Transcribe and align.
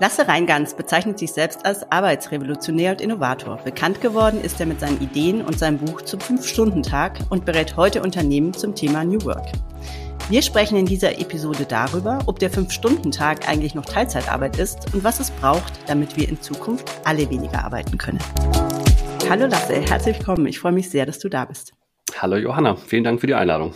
Lasse 0.00 0.28
Reingans 0.28 0.74
bezeichnet 0.74 1.18
sich 1.18 1.32
selbst 1.32 1.66
als 1.66 1.90
Arbeitsrevolutionär 1.90 2.92
und 2.92 3.00
Innovator. 3.00 3.56
Bekannt 3.64 4.00
geworden 4.00 4.40
ist 4.40 4.60
er 4.60 4.66
mit 4.66 4.78
seinen 4.78 5.00
Ideen 5.00 5.42
und 5.42 5.58
seinem 5.58 5.78
Buch 5.78 6.02
zum 6.02 6.20
Fünf-Stunden-Tag 6.20 7.18
und 7.30 7.44
berät 7.44 7.76
heute 7.76 8.00
Unternehmen 8.00 8.52
zum 8.52 8.76
Thema 8.76 9.04
New 9.04 9.20
Work. 9.24 9.46
Wir 10.28 10.42
sprechen 10.42 10.76
in 10.76 10.86
dieser 10.86 11.18
Episode 11.18 11.66
darüber, 11.68 12.20
ob 12.26 12.38
der 12.38 12.48
Fünf-Stunden-Tag 12.48 13.48
eigentlich 13.48 13.74
noch 13.74 13.86
Teilzeitarbeit 13.86 14.56
ist 14.56 14.94
und 14.94 15.02
was 15.02 15.18
es 15.18 15.32
braucht, 15.32 15.72
damit 15.88 16.16
wir 16.16 16.28
in 16.28 16.40
Zukunft 16.40 16.88
alle 17.04 17.28
weniger 17.28 17.64
arbeiten 17.64 17.98
können. 17.98 18.20
Hallo 19.28 19.46
Lasse, 19.46 19.80
herzlich 19.80 20.16
willkommen. 20.18 20.46
Ich 20.46 20.60
freue 20.60 20.72
mich 20.72 20.90
sehr, 20.90 21.06
dass 21.06 21.18
du 21.18 21.28
da 21.28 21.44
bist. 21.44 21.72
Hallo 22.16 22.36
Johanna, 22.36 22.76
vielen 22.76 23.02
Dank 23.02 23.20
für 23.20 23.26
die 23.26 23.34
Einladung. 23.34 23.74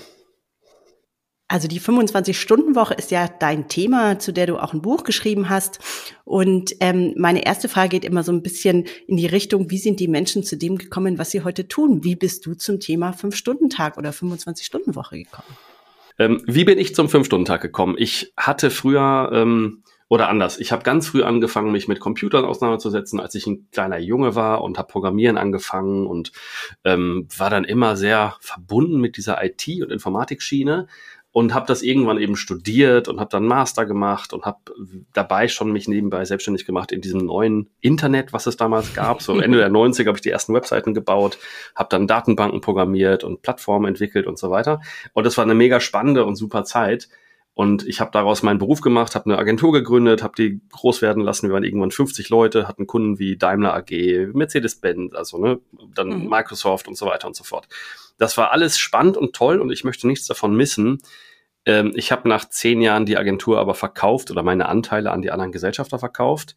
Also 1.52 1.68
die 1.68 1.82
25-Stunden-Woche 1.82 2.94
ist 2.94 3.10
ja 3.10 3.28
dein 3.28 3.68
Thema, 3.68 4.18
zu 4.18 4.32
der 4.32 4.46
du 4.46 4.56
auch 4.56 4.72
ein 4.72 4.80
Buch 4.80 5.04
geschrieben 5.04 5.50
hast. 5.50 5.80
Und 6.24 6.74
ähm, 6.80 7.12
meine 7.18 7.44
erste 7.44 7.68
Frage 7.68 7.90
geht 7.90 8.06
immer 8.06 8.22
so 8.22 8.32
ein 8.32 8.42
bisschen 8.42 8.86
in 9.06 9.18
die 9.18 9.26
Richtung, 9.26 9.70
wie 9.70 9.76
sind 9.76 10.00
die 10.00 10.08
Menschen 10.08 10.44
zu 10.44 10.56
dem 10.56 10.78
gekommen, 10.78 11.18
was 11.18 11.30
sie 11.30 11.44
heute 11.44 11.68
tun? 11.68 12.04
Wie 12.04 12.16
bist 12.16 12.46
du 12.46 12.54
zum 12.54 12.80
Thema 12.80 13.12
Fünf-Stunden-Tag 13.12 13.98
oder 13.98 14.12
25-Stunden-Woche 14.12 15.18
gekommen? 15.18 15.58
Ähm, 16.18 16.42
wie 16.46 16.64
bin 16.64 16.78
ich 16.78 16.94
zum 16.94 17.10
Fünf-Stunden-Tag 17.10 17.60
gekommen? 17.60 17.96
Ich 17.98 18.32
hatte 18.38 18.70
früher 18.70 19.28
ähm, 19.34 19.82
oder 20.08 20.30
anders. 20.30 20.58
Ich 20.58 20.72
habe 20.72 20.82
ganz 20.84 21.08
früh 21.08 21.22
angefangen, 21.22 21.70
mich 21.70 21.86
mit 21.86 22.00
Computern 22.00 22.46
auseinanderzusetzen, 22.46 23.20
als 23.20 23.34
ich 23.34 23.46
ein 23.46 23.68
kleiner 23.72 23.98
Junge 23.98 24.34
war 24.34 24.62
und 24.62 24.78
habe 24.78 24.88
Programmieren 24.88 25.36
angefangen 25.36 26.06
und 26.06 26.32
ähm, 26.84 27.28
war 27.36 27.50
dann 27.50 27.64
immer 27.64 27.96
sehr 27.96 28.36
verbunden 28.40 29.00
mit 29.00 29.18
dieser 29.18 29.42
IT- 29.44 29.82
und 29.82 29.90
Informatikschiene 29.90 30.86
und 31.32 31.54
habe 31.54 31.66
das 31.66 31.82
irgendwann 31.82 32.18
eben 32.18 32.36
studiert 32.36 33.08
und 33.08 33.18
habe 33.18 33.30
dann 33.30 33.46
Master 33.46 33.86
gemacht 33.86 34.34
und 34.34 34.44
habe 34.44 34.58
dabei 35.14 35.48
schon 35.48 35.72
mich 35.72 35.88
nebenbei 35.88 36.26
selbstständig 36.26 36.66
gemacht 36.66 36.92
in 36.92 37.00
diesem 37.00 37.24
neuen 37.24 37.70
Internet, 37.80 38.34
was 38.34 38.46
es 38.46 38.58
damals 38.58 38.92
gab. 38.92 39.22
So 39.22 39.40
Ende 39.40 39.56
der 39.56 39.70
90er 39.70 40.08
habe 40.08 40.18
ich 40.18 40.22
die 40.22 40.30
ersten 40.30 40.52
Webseiten 40.52 40.92
gebaut, 40.92 41.38
habe 41.74 41.88
dann 41.88 42.06
Datenbanken 42.06 42.60
programmiert 42.60 43.24
und 43.24 43.40
Plattformen 43.40 43.86
entwickelt 43.86 44.26
und 44.26 44.38
so 44.38 44.50
weiter. 44.50 44.82
Und 45.14 45.24
das 45.24 45.38
war 45.38 45.44
eine 45.44 45.54
mega 45.54 45.80
spannende 45.80 46.26
und 46.26 46.36
super 46.36 46.64
Zeit. 46.64 47.08
Und 47.54 47.86
ich 47.86 48.00
habe 48.00 48.10
daraus 48.12 48.42
meinen 48.42 48.58
Beruf 48.58 48.80
gemacht, 48.80 49.14
habe 49.14 49.26
eine 49.26 49.38
Agentur 49.38 49.72
gegründet, 49.72 50.22
habe 50.22 50.34
die 50.36 50.60
groß 50.70 51.02
werden 51.02 51.22
lassen. 51.22 51.48
Wir 51.48 51.54
waren 51.54 51.64
irgendwann 51.64 51.90
50 51.90 52.30
Leute, 52.30 52.66
hatten 52.66 52.86
Kunden 52.86 53.18
wie 53.18 53.36
Daimler 53.36 53.74
AG, 53.74 54.32
Mercedes-Benz, 54.32 55.14
also 55.14 55.38
ne, 55.38 55.60
dann 55.94 56.08
mhm. 56.08 56.28
Microsoft 56.30 56.88
und 56.88 56.96
so 56.96 57.06
weiter 57.06 57.26
und 57.26 57.36
so 57.36 57.44
fort. 57.44 57.68
Das 58.18 58.36
war 58.36 58.52
alles 58.52 58.78
spannend 58.78 59.16
und 59.16 59.34
toll 59.34 59.60
und 59.60 59.70
ich 59.70 59.84
möchte 59.84 60.06
nichts 60.06 60.26
davon 60.26 60.54
missen. 60.54 61.02
Ähm, 61.64 61.92
ich 61.94 62.12
habe 62.12 62.28
nach 62.28 62.48
zehn 62.48 62.80
Jahren 62.80 63.06
die 63.06 63.16
Agentur 63.16 63.58
aber 63.58 63.74
verkauft 63.74 64.30
oder 64.30 64.42
meine 64.42 64.68
Anteile 64.68 65.10
an 65.10 65.22
die 65.22 65.30
anderen 65.30 65.52
Gesellschafter 65.52 65.98
verkauft 65.98 66.56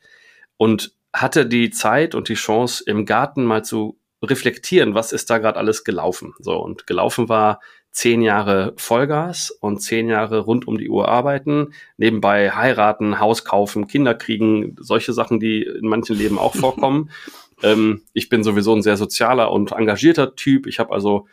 und 0.58 0.94
hatte 1.14 1.45
die 1.45 1.70
Zeit 1.70 2.16
und 2.16 2.30
die 2.30 2.36
Chance, 2.36 2.83
im 2.86 3.06
Garten 3.06 3.45
mal 3.45 3.64
zu 3.64 3.98
reflektieren, 4.22 4.95
was 4.95 5.11
ist 5.11 5.30
da 5.30 5.38
gerade 5.38 5.58
alles 5.58 5.83
gelaufen. 5.83 6.33
So, 6.39 6.58
und 6.58 6.88
gelaufen 6.88 7.30
war 7.30 7.59
zehn 7.92 8.22
Jahre 8.22 8.73
Vollgas 8.76 9.52
und 9.52 9.80
zehn 9.80 10.09
Jahre 10.09 10.39
rund 10.39 10.67
um 10.67 10.78
die 10.78 10.89
Uhr 10.89 11.08
arbeiten, 11.08 11.73
nebenbei 11.98 12.52
heiraten, 12.52 13.20
Haus 13.20 13.45
kaufen, 13.45 13.88
Kinder 13.88 14.14
kriegen, 14.14 14.76
solche 14.80 15.14
Sachen, 15.14 15.39
die 15.39 15.64
in 15.64 15.88
manchen 15.88 16.17
Leben 16.17 16.38
auch 16.38 16.56
vorkommen. 16.56 17.09
ähm, 17.64 18.02
ich 18.11 18.28
bin 18.28 18.44
sowieso 18.44 18.76
ein 18.76 18.81
sehr 18.81 18.98
sozialer 18.98 19.52
und 19.52 19.72
engagierter 19.72 20.36
Typ. 20.36 20.67
Ich 20.67 20.80
habe 20.80 20.94
also 20.94 21.28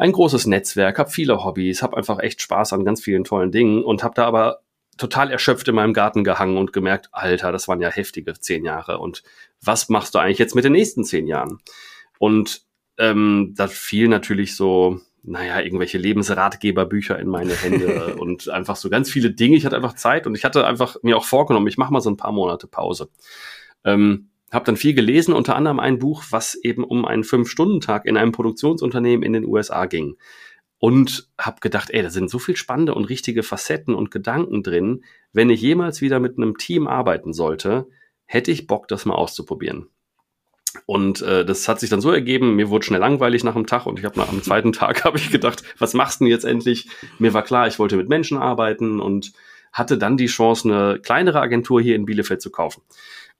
ein 0.00 0.12
großes 0.12 0.46
Netzwerk, 0.46 0.98
habe 0.98 1.10
viele 1.10 1.44
Hobbys, 1.44 1.82
habe 1.82 1.96
einfach 1.96 2.20
echt 2.20 2.40
Spaß 2.40 2.72
an 2.72 2.84
ganz 2.84 3.02
vielen 3.02 3.24
tollen 3.24 3.52
Dingen 3.52 3.84
und 3.84 4.02
habe 4.02 4.14
da 4.14 4.24
aber 4.24 4.60
total 4.96 5.30
erschöpft 5.30 5.68
in 5.68 5.74
meinem 5.74 5.92
Garten 5.92 6.24
gehangen 6.24 6.56
und 6.56 6.72
gemerkt, 6.72 7.10
Alter, 7.12 7.52
das 7.52 7.68
waren 7.68 7.80
ja 7.80 7.90
heftige 7.90 8.32
zehn 8.32 8.64
Jahre. 8.64 8.98
Und 8.98 9.22
was 9.62 9.90
machst 9.90 10.14
du 10.14 10.18
eigentlich 10.18 10.38
jetzt 10.38 10.54
mit 10.54 10.64
den 10.64 10.72
nächsten 10.72 11.04
zehn 11.04 11.26
Jahren? 11.26 11.58
Und 12.18 12.62
ähm, 12.98 13.52
da 13.56 13.68
fiel 13.68 14.08
natürlich 14.08 14.56
so 14.56 15.00
naja, 15.22 15.60
irgendwelche 15.60 15.98
Lebensratgeberbücher 15.98 17.18
in 17.18 17.28
meine 17.28 17.52
Hände 17.54 18.16
und 18.18 18.48
einfach 18.48 18.76
so 18.76 18.88
ganz 18.88 19.10
viele 19.10 19.30
Dinge. 19.30 19.56
Ich 19.56 19.66
hatte 19.66 19.76
einfach 19.76 19.94
Zeit 19.94 20.26
und 20.26 20.34
ich 20.34 20.44
hatte 20.46 20.66
einfach 20.66 20.96
mir 21.02 21.18
auch 21.18 21.24
vorgenommen, 21.24 21.66
ich 21.66 21.76
mache 21.76 21.92
mal 21.92 22.00
so 22.00 22.10
ein 22.10 22.16
paar 22.16 22.32
Monate 22.32 22.66
Pause. 22.66 23.10
Ähm, 23.84 24.29
habe 24.50 24.64
dann 24.64 24.76
viel 24.76 24.94
gelesen, 24.94 25.32
unter 25.34 25.56
anderem 25.56 25.78
ein 25.78 25.98
Buch, 25.98 26.24
was 26.30 26.54
eben 26.54 26.84
um 26.84 27.04
einen 27.04 27.24
Fünf-Stunden-Tag 27.24 28.06
in 28.06 28.16
einem 28.16 28.32
Produktionsunternehmen 28.32 29.22
in 29.22 29.32
den 29.32 29.44
USA 29.44 29.86
ging. 29.86 30.16
Und 30.78 31.28
habe 31.38 31.60
gedacht, 31.60 31.90
ey, 31.90 32.02
da 32.02 32.10
sind 32.10 32.30
so 32.30 32.38
viel 32.38 32.56
spannende 32.56 32.94
und 32.94 33.04
richtige 33.04 33.42
Facetten 33.42 33.94
und 33.94 34.10
Gedanken 34.10 34.62
drin. 34.62 35.04
Wenn 35.32 35.50
ich 35.50 35.60
jemals 35.60 36.00
wieder 36.00 36.20
mit 36.20 36.38
einem 36.38 36.56
Team 36.56 36.88
arbeiten 36.88 37.34
sollte, 37.34 37.86
hätte 38.24 38.50
ich 38.50 38.66
Bock, 38.66 38.88
das 38.88 39.04
mal 39.04 39.14
auszuprobieren. 39.14 39.88
Und 40.86 41.20
äh, 41.22 41.44
das 41.44 41.68
hat 41.68 41.80
sich 41.80 41.90
dann 41.90 42.00
so 42.00 42.10
ergeben, 42.10 42.56
mir 42.56 42.70
wurde 42.70 42.86
schnell 42.86 43.00
langweilig 43.00 43.44
nach 43.44 43.54
dem 43.54 43.66
Tag 43.66 43.86
und 43.86 43.98
ich 43.98 44.04
habe 44.04 44.26
am 44.26 44.42
zweiten 44.42 44.72
Tag 44.72 45.04
habe 45.04 45.18
ich 45.18 45.30
gedacht, 45.30 45.62
was 45.78 45.94
machst 45.94 46.20
du 46.20 46.24
denn 46.24 46.30
jetzt 46.30 46.44
endlich? 46.44 46.88
Mir 47.18 47.34
war 47.34 47.42
klar, 47.42 47.66
ich 47.66 47.78
wollte 47.78 47.96
mit 47.96 48.08
Menschen 48.08 48.38
arbeiten 48.38 49.00
und 49.00 49.32
hatte 49.72 49.98
dann 49.98 50.16
die 50.16 50.26
Chance, 50.26 50.68
eine 50.68 51.00
kleinere 51.00 51.40
Agentur 51.40 51.80
hier 51.80 51.96
in 51.96 52.06
Bielefeld 52.06 52.40
zu 52.40 52.50
kaufen. 52.50 52.82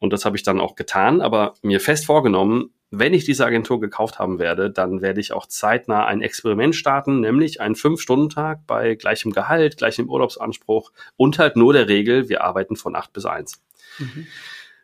Und 0.01 0.13
das 0.13 0.25
habe 0.25 0.37
ich 0.37 0.43
dann 0.43 0.61
auch 0.61 0.75
getan, 0.75 1.21
aber 1.21 1.55
mir 1.63 1.79
fest 1.79 2.07
vorgenommen, 2.07 2.73
wenn 2.91 3.15
ich 3.15 3.25
diese 3.25 3.47
Agentur 3.47 3.81
gekauft 3.81 4.19
haben 4.19 4.41
werde, 4.41 4.71
dann 4.71 5.01
werde 5.01 5.21
ich 5.21 5.33
auch 5.33 5.47
zeitnah 5.47 6.07
ein 6.07 6.23
Experiment 6.23 6.75
starten, 6.75 7.21
nämlich 7.21 7.61
einen 7.61 7.77
Fünf-Stunden-Tag 7.77 8.67
bei 8.67 8.97
gleichem 8.97 9.31
Gehalt, 9.31 9.77
gleichem 9.77 10.09
Urlaubsanspruch 10.09 10.91
und 11.17 11.39
halt 11.39 11.55
nur 11.55 11.73
der 11.73 11.89
Regel, 11.89 12.29
wir 12.29 12.43
arbeiten 12.43 12.75
von 12.75 12.97
acht 12.97 13.13
bis 13.13 13.27
eins. 13.27 13.63
Mhm. 13.99 14.27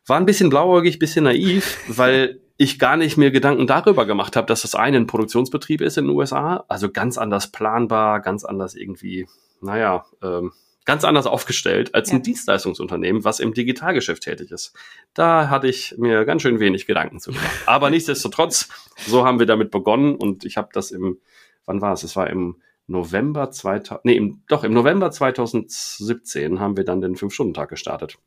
War 0.07 0.19
ein 0.19 0.27
bisschen 0.27 0.51
blauäugig, 0.51 1.01
bisschen 1.01 1.25
naiv, 1.25 1.79
weil 1.89 2.41
ich 2.59 2.79
gar 2.79 2.97
nicht 2.97 3.17
mir 3.17 3.33
Gedanken 3.33 3.67
darüber 3.67 4.07
gemacht 4.07 4.37
habe, 4.37 4.47
dass 4.47 4.63
das 4.63 4.77
eine 4.77 4.99
ein 4.99 5.09
Produktionsbetrieb 5.09 5.81
ist 5.81 5.99
in 5.99 6.07
den 6.07 6.17
USA, 6.17 6.65
also 6.69 6.91
ganz 6.91 7.19
anders 7.19 7.51
planbar, 7.51 8.21
ganz 8.21 8.45
anders 8.45 8.77
irgendwie, 8.77 9.27
naja, 9.61 10.05
ähm, 10.23 10.53
ganz 10.87 11.05
anders 11.05 11.27
aufgestellt 11.27 11.95
als 11.95 12.11
ja. 12.11 12.17
ein 12.17 12.23
Dienstleistungsunternehmen, 12.23 13.25
was 13.25 13.41
im 13.41 13.53
Digitalgeschäft 13.53 14.23
tätig 14.23 14.51
ist. 14.51 14.73
Da 15.13 15.51
hatte 15.51 15.69
ich 15.69 15.97
mir 15.99 16.25
ganz 16.25 16.43
schön 16.43 16.61
wenig 16.61 16.87
Gedanken 16.87 17.21
zu 17.21 17.33
gemacht. 17.33 17.63
Aber 17.67 17.91
nichtsdestotrotz, 17.91 18.69
so 19.07 19.27
haben 19.27 19.39
wir 19.39 19.47
damit 19.47 19.71
begonnen 19.71 20.15
und 20.15 20.45
ich 20.45 20.57
habe 20.57 20.69
das 20.73 20.93
im, 20.93 21.19
wann 21.67 21.81
war 21.83 21.93
es? 21.93 22.05
Es 22.05 22.17
war 22.17 22.31
im 22.31 22.63
November 22.87 23.51
2000, 23.51 24.05
nee, 24.05 24.17
im, 24.17 24.43
doch 24.49 24.63
im 24.63 24.73
November 24.73 25.11
2017 25.11 26.61
haben 26.61 26.77
wir 26.77 26.85
dann 26.85 27.01
den 27.01 27.17
Fünf-Stunden-Tag 27.17 27.69
gestartet. 27.69 28.19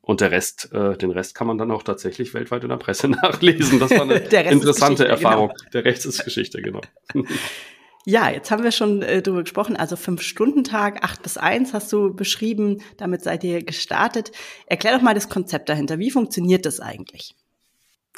Und 0.00 0.20
der 0.20 0.32
Rest, 0.32 0.72
äh, 0.72 0.98
den 0.98 1.12
Rest 1.12 1.36
kann 1.36 1.46
man 1.46 1.58
dann 1.58 1.70
auch 1.70 1.84
tatsächlich 1.84 2.34
weltweit 2.34 2.64
in 2.64 2.70
der 2.70 2.76
Presse 2.76 3.08
nachlesen. 3.08 3.78
Das 3.78 3.92
war 3.92 4.02
eine 4.02 4.16
interessante 4.50 5.06
Erfahrung. 5.06 5.50
Genau. 5.50 5.70
Der 5.72 5.84
Rest 5.84 6.06
ist 6.06 6.24
Geschichte, 6.24 6.60
genau. 6.60 6.80
Ja, 8.04 8.30
jetzt 8.30 8.50
haben 8.50 8.64
wir 8.64 8.72
schon 8.72 9.02
äh, 9.02 9.22
darüber 9.22 9.42
gesprochen. 9.42 9.76
Also 9.76 9.96
Fünf-Stunden-Tag, 9.96 11.04
acht 11.04 11.22
bis 11.22 11.36
eins 11.36 11.72
hast 11.72 11.92
du 11.92 12.14
beschrieben. 12.14 12.82
Damit 12.96 13.22
seid 13.22 13.44
ihr 13.44 13.62
gestartet. 13.62 14.32
Erklär 14.66 14.96
doch 14.96 15.02
mal 15.02 15.14
das 15.14 15.28
Konzept 15.28 15.68
dahinter. 15.68 15.98
Wie 15.98 16.10
funktioniert 16.10 16.66
das 16.66 16.80
eigentlich? 16.80 17.34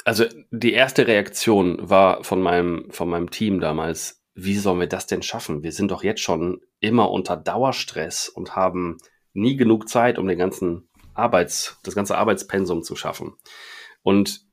Also 0.03 0.25
die 0.51 0.73
erste 0.73 1.07
Reaktion 1.07 1.77
war 1.81 2.23
von 2.23 2.41
meinem, 2.41 2.87
von 2.91 3.09
meinem 3.09 3.29
Team 3.31 3.59
damals, 3.59 4.21
wie 4.33 4.57
sollen 4.57 4.79
wir 4.79 4.87
das 4.87 5.07
denn 5.07 5.23
schaffen? 5.23 5.63
Wir 5.63 5.71
sind 5.71 5.91
doch 5.91 6.03
jetzt 6.03 6.21
schon 6.21 6.61
immer 6.79 7.09
unter 7.09 7.37
Dauerstress 7.37 8.29
und 8.29 8.55
haben 8.55 8.97
nie 9.33 9.55
genug 9.55 9.87
Zeit, 9.87 10.19
um 10.19 10.27
den 10.27 10.37
ganzen 10.37 10.89
Arbeits, 11.13 11.79
das 11.83 11.95
ganze 11.95 12.17
Arbeitspensum 12.17 12.83
zu 12.83 12.95
schaffen. 12.95 13.33
Und 14.03 14.44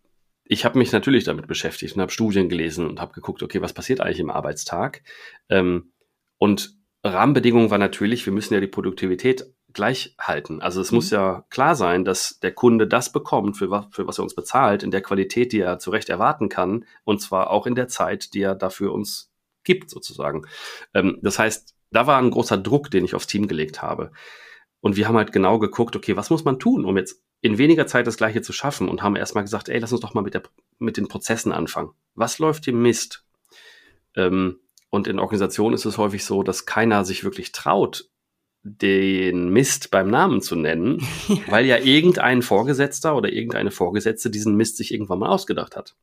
ich 0.53 0.67
habe 0.67 0.79
mich 0.79 0.93
natürlich 0.93 1.25
damit 1.25 1.47
beschäftigt 1.47 1.97
und 1.97 2.03
habe 2.03 2.13
Studien 2.13 2.51
gelesen 2.51 2.87
und 2.87 3.01
habe 3.01 3.15
geguckt, 3.15 3.43
okay, 3.43 3.63
was 3.63 3.73
passiert 3.73 4.03
eigentlich 4.03 4.21
im 4.21 4.31
Arbeitstag? 4.31 5.03
Ähm, 5.49 5.93
und 6.37 6.77
Rahmenbedingungen 7.03 7.71
war 7.71 7.79
natürlich, 7.79 8.27
wir 8.27 8.35
müssen 8.35 8.53
ja 8.53 8.61
die 8.61 8.67
Produktivität 8.67 9.47
gleich 9.73 10.15
halten. 10.21 10.61
Also 10.61 10.83
es 10.83 10.93
mhm. 10.93 10.97
muss 10.97 11.11
ja 11.11 11.47
klar 11.49 11.75
sein, 11.75 12.05
dass 12.05 12.39
der 12.41 12.53
Kunde 12.53 12.87
das 12.87 13.11
bekommt, 13.13 13.57
für 13.57 13.71
was, 13.71 13.87
für 13.93 14.07
was 14.07 14.19
er 14.19 14.25
uns 14.25 14.35
bezahlt, 14.35 14.83
in 14.83 14.91
der 14.91 15.01
Qualität, 15.01 15.53
die 15.53 15.61
er 15.61 15.79
zu 15.79 15.91
Recht 15.91 16.11
erwarten 16.11 16.51
kann, 16.51 16.85
und 17.05 17.23
zwar 17.23 17.51
auch 17.51 17.67
in 17.67 17.75
der 17.75 17.89
Zeit, 17.89 18.35
die 18.35 18.43
er 18.43 18.55
dafür 18.55 18.93
uns 18.93 19.33
gibt, 19.65 19.89
sozusagen. 19.89 20.43
Ähm, 20.93 21.19
das 21.23 21.39
heißt, 21.39 21.75
da 21.93 22.07
war 22.07 22.21
ein 22.21 22.31
großer 22.31 22.59
Druck, 22.59 22.91
den 22.91 23.07
ich 23.07 23.15
aufs 23.15 23.27
Team 23.27 23.49
gelegt 23.49 23.81
habe. 23.81 24.13
Und 24.81 24.97
wir 24.97 25.09
haben 25.09 25.17
halt 25.17 25.33
genau 25.33 25.59
geguckt, 25.59 25.97
okay, 25.97 26.15
was 26.17 26.29
muss 26.29 26.45
man 26.45 26.59
tun, 26.59 26.85
um 26.85 26.99
jetzt 26.99 27.23
in 27.43 27.59
weniger 27.59 27.87
Zeit 27.87 28.07
das 28.07 28.17
Gleiche 28.17 28.41
zu 28.41 28.53
schaffen 28.53 28.89
und 28.89 29.03
haben 29.03 29.17
erstmal 29.17 29.45
gesagt, 29.45 29.69
ey, 29.69 29.79
lass 29.79 29.93
uns 29.93 30.01
doch 30.01 30.15
mal 30.15 30.23
mit, 30.23 30.33
der, 30.33 30.45
mit 30.79 30.97
den 30.97 31.09
Prozessen 31.09 31.53
anfangen. 31.53 31.91
Was 32.15 32.39
läuft 32.39 32.65
hier 32.65 32.73
Mist? 32.73 33.25
Ähm, 34.17 34.61
und 34.91 35.09
in 35.09 35.19
Organisationen 35.19 35.75
ist 35.75 35.85
es 35.85 35.99
häufig 35.99 36.25
so, 36.25 36.45
dass 36.45 36.67
keiner 36.67 37.05
sich 37.05 37.25
wirklich 37.25 37.51
traut, 37.51 38.09
den 38.63 39.49
Mist 39.49 39.91
beim 39.91 40.09
Namen 40.09 40.41
zu 40.41 40.55
nennen, 40.55 41.05
weil 41.49 41.67
ja 41.67 41.79
irgendein 41.79 42.43
Vorgesetzter 42.43 43.17
oder 43.17 43.33
irgendeine 43.33 43.73
Vorgesetzte 43.73 44.31
diesen 44.31 44.55
Mist 44.55 44.77
sich 44.77 44.93
irgendwann 44.93 45.19
mal 45.19 45.29
ausgedacht 45.31 45.77
hat. 45.77 45.97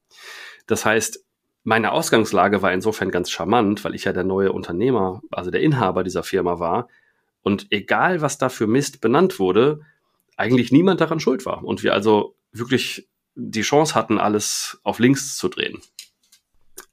Das 0.68 0.86
heißt, 0.86 1.24
meine 1.64 1.94
Ausgangslage 1.94 2.62
war 2.62 2.74
insofern 2.74 3.12
ganz 3.12 3.32
charmant, 3.32 3.86
weil 3.86 3.96
ich 3.96 4.04
ja 4.04 4.12
der 4.12 4.26
neue 4.26 4.52
Unternehmer, 4.52 5.22
also 5.32 5.52
der 5.52 5.62
Inhaber 5.62 6.04
dieser 6.04 6.24
Firma 6.24 6.60
war 6.60 6.90
und 7.44 7.68
egal, 7.70 8.20
was 8.20 8.38
da 8.38 8.50
für 8.50 8.68
Mist 8.68 9.00
benannt 9.00 9.40
wurde, 9.40 9.82
eigentlich 10.40 10.72
niemand 10.72 11.02
daran 11.02 11.20
schuld 11.20 11.46
war 11.46 11.64
und 11.64 11.84
wir 11.84 11.94
also 11.94 12.36
wirklich 12.52 13.10
die 13.36 13.62
Chance 13.62 13.94
hatten, 13.94 14.18
alles 14.18 14.80
auf 14.84 15.00
links 15.00 15.38
zu 15.38 15.50
drehen. 15.50 15.80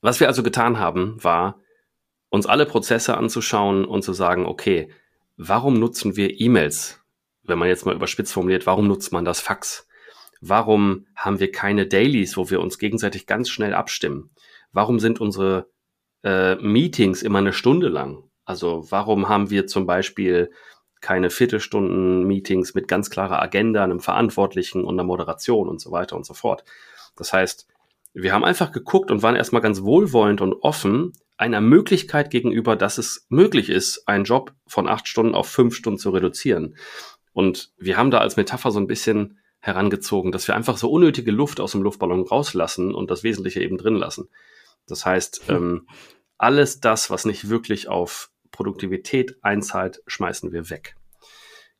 Was 0.00 0.20
wir 0.20 0.26
also 0.26 0.43
getan 0.43 0.78
haben, 0.78 1.22
war, 1.22 1.60
uns 2.28 2.46
alle 2.46 2.66
Prozesse 2.66 3.16
anzuschauen 3.16 3.84
und 3.84 4.02
zu 4.02 4.12
sagen, 4.12 4.46
okay, 4.46 4.90
warum 5.37 5.78
nutzen 5.78 6.16
wir 6.16 6.40
E-Mails? 6.40 7.00
Wenn 7.43 7.58
man 7.58 7.69
jetzt 7.69 7.87
mal 7.87 7.94
überspitzt 7.94 8.32
formuliert, 8.32 8.66
warum 8.66 8.88
nutzt 8.88 9.12
man 9.12 9.25
das 9.25 9.40
Fax? 9.40 9.88
Warum 10.40 11.06
haben 11.14 11.40
wir 11.40 11.50
keine 11.50 11.87
Dailies, 11.87 12.37
wo 12.37 12.50
wir 12.50 12.60
uns 12.60 12.78
gegenseitig 12.78 13.26
ganz 13.26 13.49
schnell 13.49 13.75
abstimmen? 13.75 14.31
Warum 14.72 14.99
sind 14.99 15.20
unsere 15.20 15.70
äh, 16.22 16.56
Meetings 16.56 17.22
immer 17.22 17.38
eine 17.38 17.52
Stunde 17.52 17.88
lang? 17.88 18.25
Also 18.44 18.87
warum 18.90 19.28
haben 19.28 19.50
wir 19.50 19.66
zum 19.66 19.87
Beispiel 19.87 20.50
keine 21.06 21.30
Viertelstunden-Meetings 21.30 22.74
mit 22.74 22.88
ganz 22.88 23.10
klarer 23.10 23.40
Agenda, 23.40 23.84
einem 23.84 24.00
Verantwortlichen 24.00 24.82
und 24.82 24.96
einer 24.96 25.04
Moderation 25.04 25.68
und 25.68 25.80
so 25.80 25.92
weiter 25.92 26.16
und 26.16 26.26
so 26.26 26.34
fort? 26.34 26.64
Das 27.14 27.32
heißt, 27.32 27.68
wir 28.12 28.32
haben 28.32 28.44
einfach 28.44 28.72
geguckt 28.72 29.12
und 29.12 29.22
waren 29.22 29.36
erstmal 29.36 29.62
ganz 29.62 29.82
wohlwollend 29.82 30.40
und 30.40 30.52
offen 30.52 31.12
einer 31.36 31.60
Möglichkeit 31.60 32.30
gegenüber, 32.30 32.74
dass 32.74 32.98
es 32.98 33.24
möglich 33.28 33.70
ist, 33.70 34.08
einen 34.08 34.24
Job 34.24 34.52
von 34.66 34.88
acht 34.88 35.06
Stunden 35.06 35.36
auf 35.36 35.46
fünf 35.46 35.76
Stunden 35.76 36.00
zu 36.00 36.10
reduzieren. 36.10 36.76
Und 37.32 37.70
wir 37.78 37.96
haben 37.96 38.10
da 38.10 38.18
als 38.18 38.36
Metapher 38.36 38.72
so 38.72 38.80
ein 38.80 38.88
bisschen 38.88 39.38
herangezogen, 39.60 40.32
dass 40.32 40.48
wir 40.48 40.56
einfach 40.56 40.76
so 40.76 40.90
unnötige 40.90 41.30
Luft 41.30 41.60
aus 41.60 41.70
dem 41.70 41.82
Luftballon 41.82 42.26
rauslassen 42.26 42.92
und 42.92 43.12
das 43.12 43.22
Wesentliche 43.22 43.62
eben 43.62 43.78
drin 43.78 43.94
lassen. 43.94 44.28
Das 44.88 45.06
heißt, 45.06 45.42
hm. 45.46 45.56
ähm, 45.56 45.88
alles 46.36 46.80
das, 46.80 47.10
was 47.10 47.26
nicht 47.26 47.48
wirklich 47.48 47.86
auf 47.86 48.32
Produktivität 48.50 49.37
einzahlt, 49.43 50.02
schmeißen 50.06 50.52
wir 50.52 50.70
weg. 50.70 50.96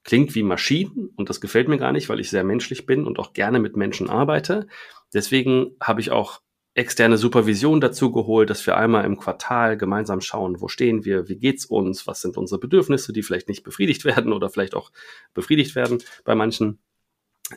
Klingt 0.05 0.35
wie 0.35 0.43
Maschinen 0.43 1.11
und 1.17 1.29
das 1.29 1.41
gefällt 1.41 1.69
mir 1.69 1.79
gar 1.79 1.93
nicht, 1.93 2.09
weil 2.09 2.21
ich 2.21 2.31
sehr 2.31 2.45
menschlich 2.45 2.87
bin 2.87 3.07
und 3.07 3.19
auch 3.19 3.33
gerne 3.33 3.59
mit 3.59 3.77
Menschen 3.77 4.09
arbeite. 4.09 4.69
Deswegen 5.13 5.77
habe 5.81 6.01
ich 6.01 6.11
auch 6.11 6.41
externe 6.75 7.17
Supervision 7.17 7.81
dazu 7.81 8.13
geholt, 8.13 8.51
dass 8.51 8.67
wir 8.67 8.77
einmal 8.77 9.05
im 9.05 9.17
Quartal 9.17 9.79
gemeinsam 9.79 10.21
schauen, 10.21 10.61
wo 10.61 10.69
stehen 10.69 11.05
wir, 11.05 11.29
wie 11.29 11.37
geht's 11.37 11.65
uns, 11.65 12.07
was 12.07 12.21
sind 12.21 12.37
unsere 12.37 12.61
Bedürfnisse, 12.61 13.13
die 13.13 13.23
vielleicht 13.23 13.49
nicht 13.49 13.65
befriedigt 13.65 14.05
werden 14.05 14.33
oder 14.33 14.51
vielleicht 14.51 14.75
auch 14.75 14.93
befriedigt 15.35 15.75
werden 15.75 16.03
bei 16.25 16.35
manchen. 16.35 16.79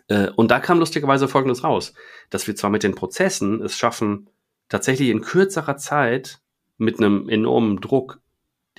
Äh, 0.08 0.30
und 0.32 0.52
da 0.52 0.60
kam 0.60 0.80
lustigerweise 0.80 1.28
Folgendes 1.28 1.64
raus, 1.64 1.94
dass 2.30 2.48
wir 2.48 2.56
zwar 2.56 2.70
mit 2.70 2.84
den 2.84 2.96
Prozessen 2.96 3.62
es 3.62 3.76
schaffen, 3.76 4.30
tatsächlich 4.70 5.10
in 5.10 5.22
kürzerer 5.22 5.78
Zeit 5.78 6.40
mit 6.78 7.00
einem 7.00 7.28
enormen 7.28 7.82
Druck 7.82 8.22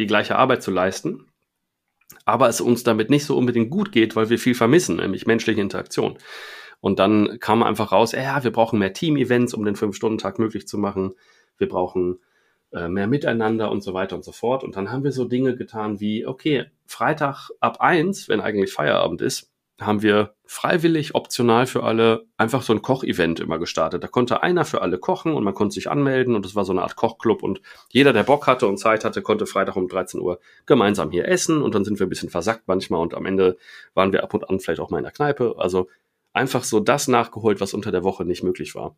die 0.00 0.06
gleiche 0.06 0.36
Arbeit 0.36 0.62
zu 0.62 0.70
leisten, 0.70 1.26
aber 2.24 2.48
es 2.48 2.60
uns 2.60 2.82
damit 2.82 3.10
nicht 3.10 3.24
so 3.24 3.36
unbedingt 3.36 3.70
gut 3.70 3.92
geht, 3.92 4.16
weil 4.16 4.30
wir 4.30 4.38
viel 4.38 4.54
vermissen, 4.54 4.96
nämlich 4.96 5.26
menschliche 5.26 5.60
Interaktion. 5.60 6.18
Und 6.80 6.98
dann 6.98 7.38
kam 7.40 7.62
einfach 7.62 7.92
raus, 7.92 8.12
ja, 8.12 8.42
wir 8.42 8.52
brauchen 8.52 8.78
mehr 8.78 8.92
Team-Events, 8.92 9.54
um 9.54 9.64
den 9.64 9.76
Fünf-Stunden-Tag 9.76 10.38
möglich 10.38 10.66
zu 10.66 10.78
machen. 10.78 11.12
Wir 11.58 11.68
brauchen 11.68 12.20
äh, 12.72 12.88
mehr 12.88 13.06
Miteinander 13.06 13.70
und 13.70 13.82
so 13.82 13.92
weiter 13.92 14.16
und 14.16 14.24
so 14.24 14.32
fort. 14.32 14.64
Und 14.64 14.76
dann 14.76 14.90
haben 14.90 15.04
wir 15.04 15.12
so 15.12 15.26
Dinge 15.26 15.56
getan 15.56 16.00
wie, 16.00 16.26
okay, 16.26 16.66
Freitag 16.86 17.50
ab 17.60 17.80
eins, 17.80 18.28
wenn 18.28 18.40
eigentlich 18.40 18.72
Feierabend 18.72 19.20
ist, 19.20 19.50
haben 19.80 20.02
wir 20.02 20.34
freiwillig, 20.44 21.14
optional 21.14 21.66
für 21.66 21.84
alle 21.84 22.26
einfach 22.36 22.62
so 22.62 22.72
ein 22.72 22.82
Kochevent 22.82 23.40
immer 23.40 23.58
gestartet. 23.58 24.02
Da 24.02 24.08
konnte 24.08 24.42
einer 24.42 24.64
für 24.64 24.82
alle 24.82 24.98
kochen 24.98 25.32
und 25.32 25.44
man 25.44 25.54
konnte 25.54 25.74
sich 25.74 25.90
anmelden 25.90 26.34
und 26.34 26.44
es 26.44 26.54
war 26.54 26.64
so 26.64 26.72
eine 26.72 26.82
Art 26.82 26.96
Kochclub 26.96 27.42
und 27.42 27.62
jeder, 27.88 28.12
der 28.12 28.24
Bock 28.24 28.46
hatte 28.46 28.66
und 28.66 28.78
Zeit 28.78 29.04
hatte, 29.04 29.22
konnte 29.22 29.46
Freitag 29.46 29.76
um 29.76 29.88
13 29.88 30.20
Uhr 30.20 30.40
gemeinsam 30.66 31.10
hier 31.10 31.28
essen 31.28 31.62
und 31.62 31.74
dann 31.74 31.84
sind 31.84 31.98
wir 31.98 32.06
ein 32.06 32.10
bisschen 32.10 32.30
versackt 32.30 32.64
manchmal 32.66 33.00
und 33.00 33.14
am 33.14 33.26
Ende 33.26 33.56
waren 33.94 34.12
wir 34.12 34.22
ab 34.22 34.34
und 34.34 34.48
an 34.48 34.60
vielleicht 34.60 34.80
auch 34.80 34.90
mal 34.90 34.98
in 34.98 35.04
der 35.04 35.12
Kneipe. 35.12 35.54
Also 35.58 35.88
einfach 36.32 36.64
so 36.64 36.80
das 36.80 37.08
nachgeholt, 37.08 37.60
was 37.60 37.74
unter 37.74 37.90
der 37.90 38.04
Woche 38.04 38.24
nicht 38.24 38.42
möglich 38.42 38.74
war. 38.74 38.96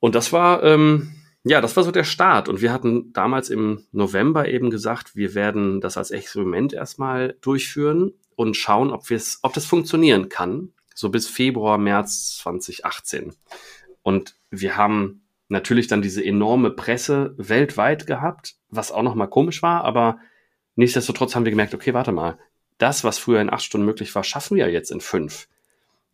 Und 0.00 0.14
das 0.14 0.32
war, 0.32 0.62
ähm, 0.62 1.10
ja, 1.44 1.60
das 1.60 1.76
war 1.76 1.84
so 1.84 1.90
der 1.90 2.04
Start. 2.04 2.48
Und 2.48 2.60
wir 2.60 2.72
hatten 2.72 3.12
damals 3.12 3.50
im 3.50 3.84
November 3.92 4.48
eben 4.48 4.70
gesagt, 4.70 5.16
wir 5.16 5.34
werden 5.34 5.80
das 5.80 5.96
als 5.96 6.10
Experiment 6.10 6.72
erstmal 6.72 7.36
durchführen 7.40 8.12
und 8.38 8.56
schauen, 8.56 8.92
ob, 8.92 9.10
wir's, 9.10 9.40
ob 9.42 9.52
das 9.52 9.66
funktionieren 9.66 10.28
kann. 10.28 10.72
So 10.94 11.08
bis 11.08 11.26
Februar, 11.26 11.76
März 11.76 12.36
2018. 12.36 13.34
Und 14.02 14.36
wir 14.48 14.76
haben 14.76 15.26
natürlich 15.48 15.88
dann 15.88 16.02
diese 16.02 16.24
enorme 16.24 16.70
Presse 16.70 17.34
weltweit 17.36 18.06
gehabt, 18.06 18.54
was 18.68 18.92
auch 18.92 19.02
nochmal 19.02 19.28
komisch 19.28 19.60
war, 19.60 19.82
aber 19.82 20.20
nichtsdestotrotz 20.76 21.34
haben 21.34 21.46
wir 21.46 21.50
gemerkt, 21.50 21.74
okay, 21.74 21.94
warte 21.94 22.12
mal, 22.12 22.38
das, 22.78 23.02
was 23.02 23.18
früher 23.18 23.40
in 23.40 23.52
acht 23.52 23.64
Stunden 23.64 23.84
möglich 23.84 24.14
war, 24.14 24.22
schaffen 24.22 24.56
wir 24.56 24.70
jetzt 24.70 24.92
in 24.92 25.00
fünf. 25.00 25.48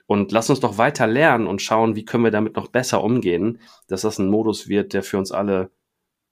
Und 0.06 0.32
lass 0.32 0.48
uns 0.48 0.60
doch 0.60 0.78
weiter 0.78 1.06
lernen 1.06 1.46
und 1.46 1.60
schauen, 1.60 1.94
wie 1.94 2.06
können 2.06 2.24
wir 2.24 2.30
damit 2.30 2.56
noch 2.56 2.68
besser 2.68 3.04
umgehen, 3.04 3.60
dass 3.86 4.00
das 4.00 4.18
ein 4.18 4.30
Modus 4.30 4.66
wird, 4.66 4.94
der 4.94 5.02
für 5.02 5.18
uns 5.18 5.30
alle, 5.30 5.70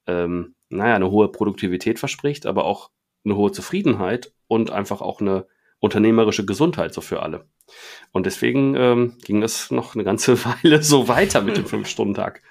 ähm, 0.07 0.55
naja, 0.69 0.95
eine 0.95 1.11
hohe 1.11 1.31
Produktivität 1.31 1.99
verspricht, 1.99 2.47
aber 2.47 2.65
auch 2.65 2.89
eine 3.25 3.35
hohe 3.35 3.51
Zufriedenheit 3.51 4.33
und 4.47 4.71
einfach 4.71 4.99
auch 5.01 5.21
eine 5.21 5.45
unternehmerische 5.83 6.45
Gesundheit 6.45 6.93
so 6.93 7.01
für 7.01 7.21
alle. 7.21 7.45
Und 8.13 8.25
deswegen 8.25 8.73
ähm, 8.75 9.17
ging 9.25 9.41
das 9.41 9.69
noch 9.69 9.95
eine 9.95 10.05
ganze 10.05 10.43
Weile 10.63 10.81
so 10.81 11.09
weiter 11.09 11.41
mit 11.41 11.57
dem 11.57 11.65
Fünf-Stunden-Tag. 11.65 12.41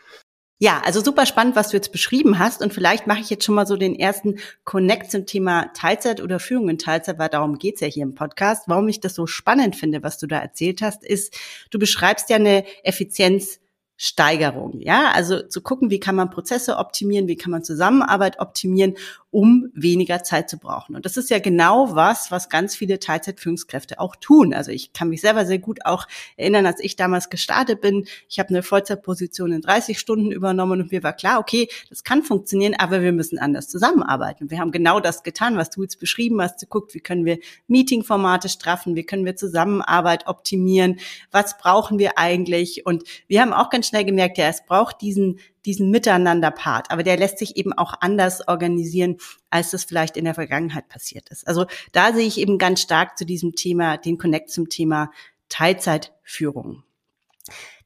Ja, 0.59 0.83
also 0.85 1.01
super 1.01 1.25
spannend, 1.25 1.57
was 1.57 1.71
du 1.71 1.79
jetzt 1.79 1.93
beschrieben 1.93 2.39
hast. 2.39 2.61
Und 2.61 2.75
vielleicht 2.75 3.07
mache 3.07 3.21
ich 3.21 3.31
jetzt 3.31 3.45
schon 3.45 3.55
mal 3.55 3.67
so 3.67 3.79
den 3.79 3.99
ersten 3.99 4.39
Connect 4.65 5.11
zum 5.11 5.25
Thema 5.25 5.73
Teilzeit 5.73 6.21
oder 6.21 6.41
Führung 6.41 6.69
in 6.69 6.79
Teilzeit, 6.79 7.19
weil 7.19 7.31
darum 7.31 7.59
geht's 7.59 7.81
ja 7.81 7.89
hier 7.89 8.03
im 8.03 8.15
Podcast. 8.15 8.65
Warum 8.69 8.87
ich 8.89 9.01
das 9.01 9.15
so 9.15 9.27
spannend 9.27 9.77
finde, 9.77 10.03
was 10.03 10.19
du 10.19 10.27
da 10.27 10.39
erzählt 10.39 10.83
hast, 10.83 11.03
ist, 11.03 11.35
du 11.71 11.79
beschreibst 11.79 12.29
ja 12.29 12.37
eine 12.37 12.65
Effizienz 12.85 13.61
Steigerung. 13.97 14.81
Ja, 14.81 15.13
also 15.13 15.47
zu 15.47 15.63
gucken, 15.63 15.91
wie 15.91 16.01
kann 16.01 16.17
man 16.17 16.29
Prozesse 16.29 16.77
optimieren, 16.77 17.29
wie 17.29 17.37
kann 17.37 17.53
man 17.53 17.63
Zusammenarbeit 17.63 18.41
optimieren, 18.41 18.97
um 19.33 19.71
weniger 19.73 20.23
Zeit 20.23 20.51
zu 20.51 20.59
brauchen. 20.59 20.95
Und 20.95 21.07
das 21.07 21.17
ist 21.17 21.31
ja 21.31 21.39
genau 21.39 21.97
was, 21.97 22.31
was 22.31 22.51
ganz 22.51 22.77
viele 22.77 22.99
Teilzeitführungskräfte 22.99 23.99
auch 23.99 24.15
tun. 24.15 24.53
Also 24.53 24.71
ich 24.71 24.93
kann 24.93 25.09
mich 25.09 25.23
selber 25.23 25.47
sehr 25.47 25.59
gut 25.59 25.87
auch 25.87 26.07
erinnern, 26.37 26.67
als 26.67 26.81
ich 26.81 26.97
damals 26.97 27.31
gestartet 27.31 27.81
bin. 27.81 28.05
Ich 28.29 28.39
habe 28.39 28.51
eine 28.51 28.63
Vollzeitposition 28.63 29.51
in 29.53 29.63
30 29.63 29.99
Stunden 29.99 30.33
übernommen 30.33 30.83
und 30.83 30.93
mir 30.93 31.03
war 31.03 31.15
klar, 31.15 31.41
okay, 31.41 31.67
das 31.89 32.05
kann 32.05 32.23
funktionieren, 32.23 32.75
aber 32.77 33.01
wir 33.01 33.13
müssen 33.13 33.39
anders 33.39 33.69
zusammenarbeiten. 33.69 34.51
Wir 34.51 34.59
haben 34.59 34.71
genau 34.71 35.01
das 35.01 35.23
getan, 35.23 35.57
was 35.57 35.71
du 35.71 35.81
jetzt 35.83 35.99
beschrieben 35.99 36.43
hast. 36.43 36.61
Du 36.61 36.67
guckt, 36.67 36.93
wie 36.93 37.01
können 37.01 37.25
wir 37.25 37.39
Meetingformate 37.69 38.51
straffen, 38.51 38.97
wie 38.97 39.05
können 39.05 39.25
wir 39.25 39.35
Zusammenarbeit 39.35 40.27
optimieren, 40.27 41.01
was 41.31 41.57
brauchen 41.57 41.99
wir 41.99 42.19
eigentlich? 42.19 42.85
Und 42.85 43.05
wir 43.29 43.41
haben 43.41 43.55
auch 43.55 43.71
ganz 43.71 43.89
schnell 43.89 44.05
gemerkt, 44.05 44.37
ja, 44.37 44.49
es 44.49 44.63
braucht 44.67 45.01
diesen, 45.01 45.39
diesen 45.65 45.91
Miteinander-Part, 45.91 46.91
aber 46.91 47.03
der 47.03 47.17
lässt 47.17 47.39
sich 47.39 47.57
eben 47.57 47.73
auch 47.73 47.95
anders 48.01 48.47
organisieren, 48.49 49.19
als 49.51 49.71
das 49.71 49.85
vielleicht 49.85 50.17
in 50.17 50.25
der 50.25 50.35
Vergangenheit 50.35 50.89
passiert 50.89 51.29
ist. 51.31 51.47
Also 51.47 51.67
da 51.93 52.13
sehe 52.13 52.27
ich 52.27 52.39
eben 52.39 52.59
ganz 52.59 52.81
stark 52.81 53.17
zu 53.17 53.25
diesem 53.25 53.55
Thema, 53.55 53.97
den 53.97 54.19
Connect 54.19 54.51
zum 54.51 54.69
Thema 54.69 55.11
Teilzeitführung. 55.49 56.83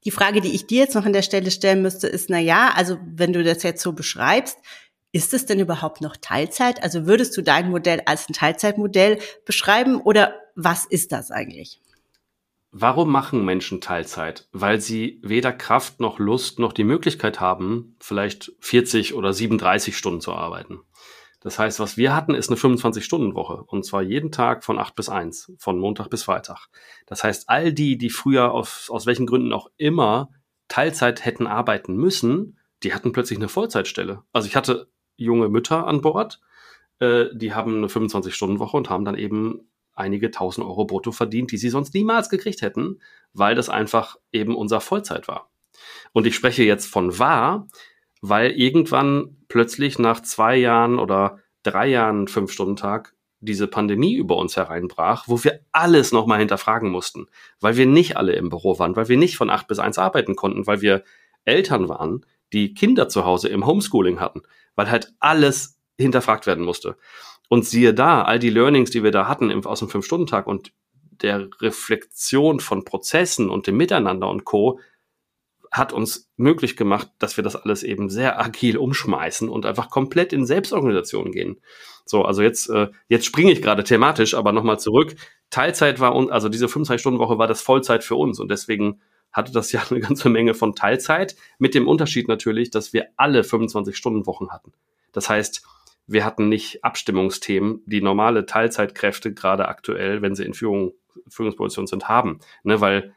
Die 0.05 0.11
Frage, 0.11 0.41
die 0.41 0.55
ich 0.55 0.67
dir 0.67 0.85
jetzt 0.85 0.95
noch 0.95 1.05
an 1.05 1.13
der 1.13 1.23
Stelle 1.23 1.51
stellen 1.51 1.83
müsste, 1.83 2.07
ist, 2.07 2.31
na 2.31 2.39
ja, 2.39 2.73
also 2.75 2.99
wenn 3.05 3.33
du 3.33 3.43
das 3.43 3.63
jetzt 3.63 3.83
so 3.83 3.93
beschreibst, 3.93 4.59
ist 5.13 5.35
es 5.35 5.47
denn 5.47 5.59
überhaupt 5.59 6.01
noch 6.01 6.17
Teilzeit? 6.17 6.83
Also 6.83 7.07
würdest 7.07 7.37
du 7.37 7.43
dein 7.43 7.71
Modell 7.71 8.03
als 8.07 8.29
ein 8.29 8.33
Teilzeitmodell 8.33 9.19
beschreiben 9.45 10.01
oder 10.01 10.35
was 10.55 10.85
ist 10.85 11.11
das 11.11 11.31
eigentlich? 11.31 11.81
Warum 12.79 13.11
machen 13.11 13.43
Menschen 13.43 13.81
Teilzeit? 13.81 14.49
Weil 14.53 14.83
sie 14.83 15.19
weder 15.23 15.51
Kraft 15.51 15.99
noch 15.99 16.19
Lust 16.19 16.59
noch 16.59 16.75
die 16.75 16.85
Möglichkeit 16.85 17.41
haben, 17.41 17.97
vielleicht 18.01 18.53
40 18.61 19.15
oder 19.15 19.33
37 19.33 19.97
Stunden 19.97 20.21
zu 20.21 20.35
arbeiten. 20.35 20.81
Das 21.41 21.59
heißt, 21.59 21.81
was 21.81 21.97
wir 21.97 22.15
hatten, 22.15 22.35
ist 22.35 22.51
eine 22.51 22.59
25-Stunden-Woche. 22.59 23.65
Und 23.67 23.87
zwar 23.87 24.03
jeden 24.03 24.31
Tag 24.31 24.63
von 24.63 24.79
8 24.79 24.95
bis 24.95 25.09
1, 25.09 25.55
von 25.59 25.79
Montag 25.79 26.11
bis 26.11 26.25
Freitag. 26.25 26.67
Das 27.07 27.25
heißt, 27.25 27.49
all 27.49 27.73
die, 27.73 27.97
die 27.97 28.11
früher 28.11 28.53
auf, 28.53 28.91
aus 28.91 29.07
welchen 29.07 29.25
Gründen 29.25 29.55
auch 29.55 29.71
immer 29.79 30.29
Teilzeit 30.69 31.25
hätten 31.25 31.47
arbeiten 31.47 31.97
müssen, 31.97 32.59
die 32.83 32.93
hatten 32.93 33.13
plötzlich 33.13 33.39
eine 33.39 33.49
Vollzeitstelle. 33.49 34.23
Also 34.35 34.49
ich 34.49 34.55
hatte 34.55 34.91
junge 35.17 35.49
Mütter 35.49 35.87
an 35.87 36.03
Bord, 36.03 36.43
äh, 36.99 37.27
die 37.33 37.55
haben 37.55 37.79
eine 37.79 37.87
25-Stunden-Woche 37.87 38.77
und 38.77 38.91
haben 38.91 39.07
dann 39.07 39.17
eben 39.17 39.67
einige 39.97 40.31
tausend 40.31 40.67
Euro 40.67 40.85
brutto 40.85 41.13
verdient, 41.13 41.51
die 41.51 41.59
sie 41.59 41.71
sonst 41.71 41.95
niemals 41.95 42.29
gekriegt 42.29 42.63
hätten, 42.63 43.01
weil 43.33 43.55
das 43.55 43.69
einfach 43.69 44.17
eben 44.33 44.55
unser 44.55 44.81
Vollzeit 44.81 45.29
war. 45.29 45.51
Und 46.13 46.27
ich 46.27 46.35
spreche 46.35 46.63
jetzt 46.63 46.87
von 46.87 47.19
wahr, 47.19 47.69
weil 48.21 48.53
irgendwann 48.53 49.37
plötzlich 49.49 49.99
nach 49.99 50.21
zwei 50.23 50.57
Jahren 50.57 50.99
oder 50.99 51.41
drei 51.63 51.89
Jahren 51.89 52.29
Fünf-Stunden-Tag 52.29 53.15
diese 53.41 53.67
Pandemie 53.67 54.15
über 54.15 54.37
uns 54.37 54.57
hereinbrach, 54.57 55.25
wo 55.29 55.43
wir 55.45 55.61
alles 55.73 56.13
nochmal 56.13 56.39
hinterfragen 56.39 56.91
mussten, 56.91 57.27
weil 57.61 57.77
wir 57.77 57.87
nicht 57.87 58.17
alle 58.17 58.33
im 58.33 58.49
Büro 58.49 58.79
waren, 58.79 58.97
weil 58.97 59.09
wir 59.09 59.17
nicht 59.17 59.37
von 59.37 59.51
acht 59.51 59.69
bis 59.69 59.79
eins 59.79 59.99
arbeiten 59.99 60.37
konnten, 60.37 60.67
weil 60.67 60.81
wir 60.81 61.05
Eltern 61.45 61.89
waren, 61.89 62.25
die 62.53 62.75
Kinder 62.75 63.09
zu 63.09 63.25
Hause 63.25 63.49
im 63.49 63.67
Homeschooling 63.67 64.21
hatten, 64.21 64.43
weil 64.75 64.91
halt 64.91 65.13
alles 65.21 65.79
hinterfragt 65.99 66.47
werden 66.47 66.65
musste. 66.65 66.97
Und 67.49 67.65
siehe 67.65 67.95
da, 67.95 68.23
all 68.23 68.39
die 68.39 68.51
Learnings, 68.51 68.91
die 68.91 69.03
wir 69.03 69.13
da 69.13 69.29
hatten 69.29 69.51
im, 69.51 69.65
aus 69.65 69.79
dem 69.79 69.89
Fünf-Stunden-Tag 69.89 70.47
und 70.47 70.73
der 71.23 71.49
Reflexion 71.61 72.61
von 72.61 72.85
Prozessen 72.85 73.49
und 73.51 73.67
dem 73.67 73.77
Miteinander 73.77 74.29
und 74.29 74.45
Co. 74.45 74.81
hat 75.71 75.93
uns 75.93 76.31
möglich 76.37 76.77
gemacht, 76.77 77.09
dass 77.19 77.37
wir 77.37 77.45
das 77.45 77.57
alles 77.57 77.83
eben 77.83 78.11
sehr 78.11 78.41
agil 78.41 78.77
umschmeißen 78.77 79.49
und 79.49 79.67
einfach 79.67 79.91
komplett 79.91 80.33
in 80.33 80.47
Selbstorganisation 80.47 81.33
gehen. 81.33 81.61
So, 82.05 82.25
also 82.25 82.43
jetzt, 82.43 82.71
äh, 82.71 82.89
jetzt 83.09 83.27
springe 83.27 83.53
ich 83.53 83.63
gerade 83.63 83.83
thematisch, 83.83 84.35
aber 84.35 84.53
nochmal 84.53 84.79
zurück. 84.79 85.17
Teilzeit 85.51 86.01
war 86.01 86.15
uns, 86.15 86.31
also 86.31 86.49
diese 86.49 86.67
25-Stunden-Woche 86.67 87.39
war 87.39 87.49
das 87.49 87.63
Vollzeit 87.63 88.05
für 88.05 88.17
uns 88.17 88.39
und 88.39 88.51
deswegen 88.51 89.01
hatte 89.33 89.53
das 89.53 89.73
ja 89.73 89.83
eine 89.91 90.01
ganze 90.01 90.29
Menge 90.29 90.55
von 90.55 90.75
Teilzeit, 90.75 91.37
mit 91.59 91.75
dem 91.75 91.89
Unterschied 91.89 92.29
natürlich, 92.29 92.71
dass 92.71 92.93
wir 92.93 93.09
alle 93.17 93.43
25-Stunden-Wochen 93.43 94.51
hatten. 94.51 94.73
Das 95.13 95.29
heißt, 95.29 95.63
wir 96.07 96.25
hatten 96.25 96.49
nicht 96.49 96.85
Abstimmungsthemen, 96.85 97.83
die 97.87 98.01
normale 98.01 98.47
Teilzeitkräfte 98.47 99.35
gerade 99.35 99.69
aktuell, 99.69 100.23
wenn 100.23 100.35
sie 100.35 100.45
in 100.45 100.55
Führung, 100.55 100.93
Führungspositionen 101.29 101.87
sind, 101.87 102.09
haben. 102.09 102.41
Ne, 102.63 102.81
weil 102.81 103.15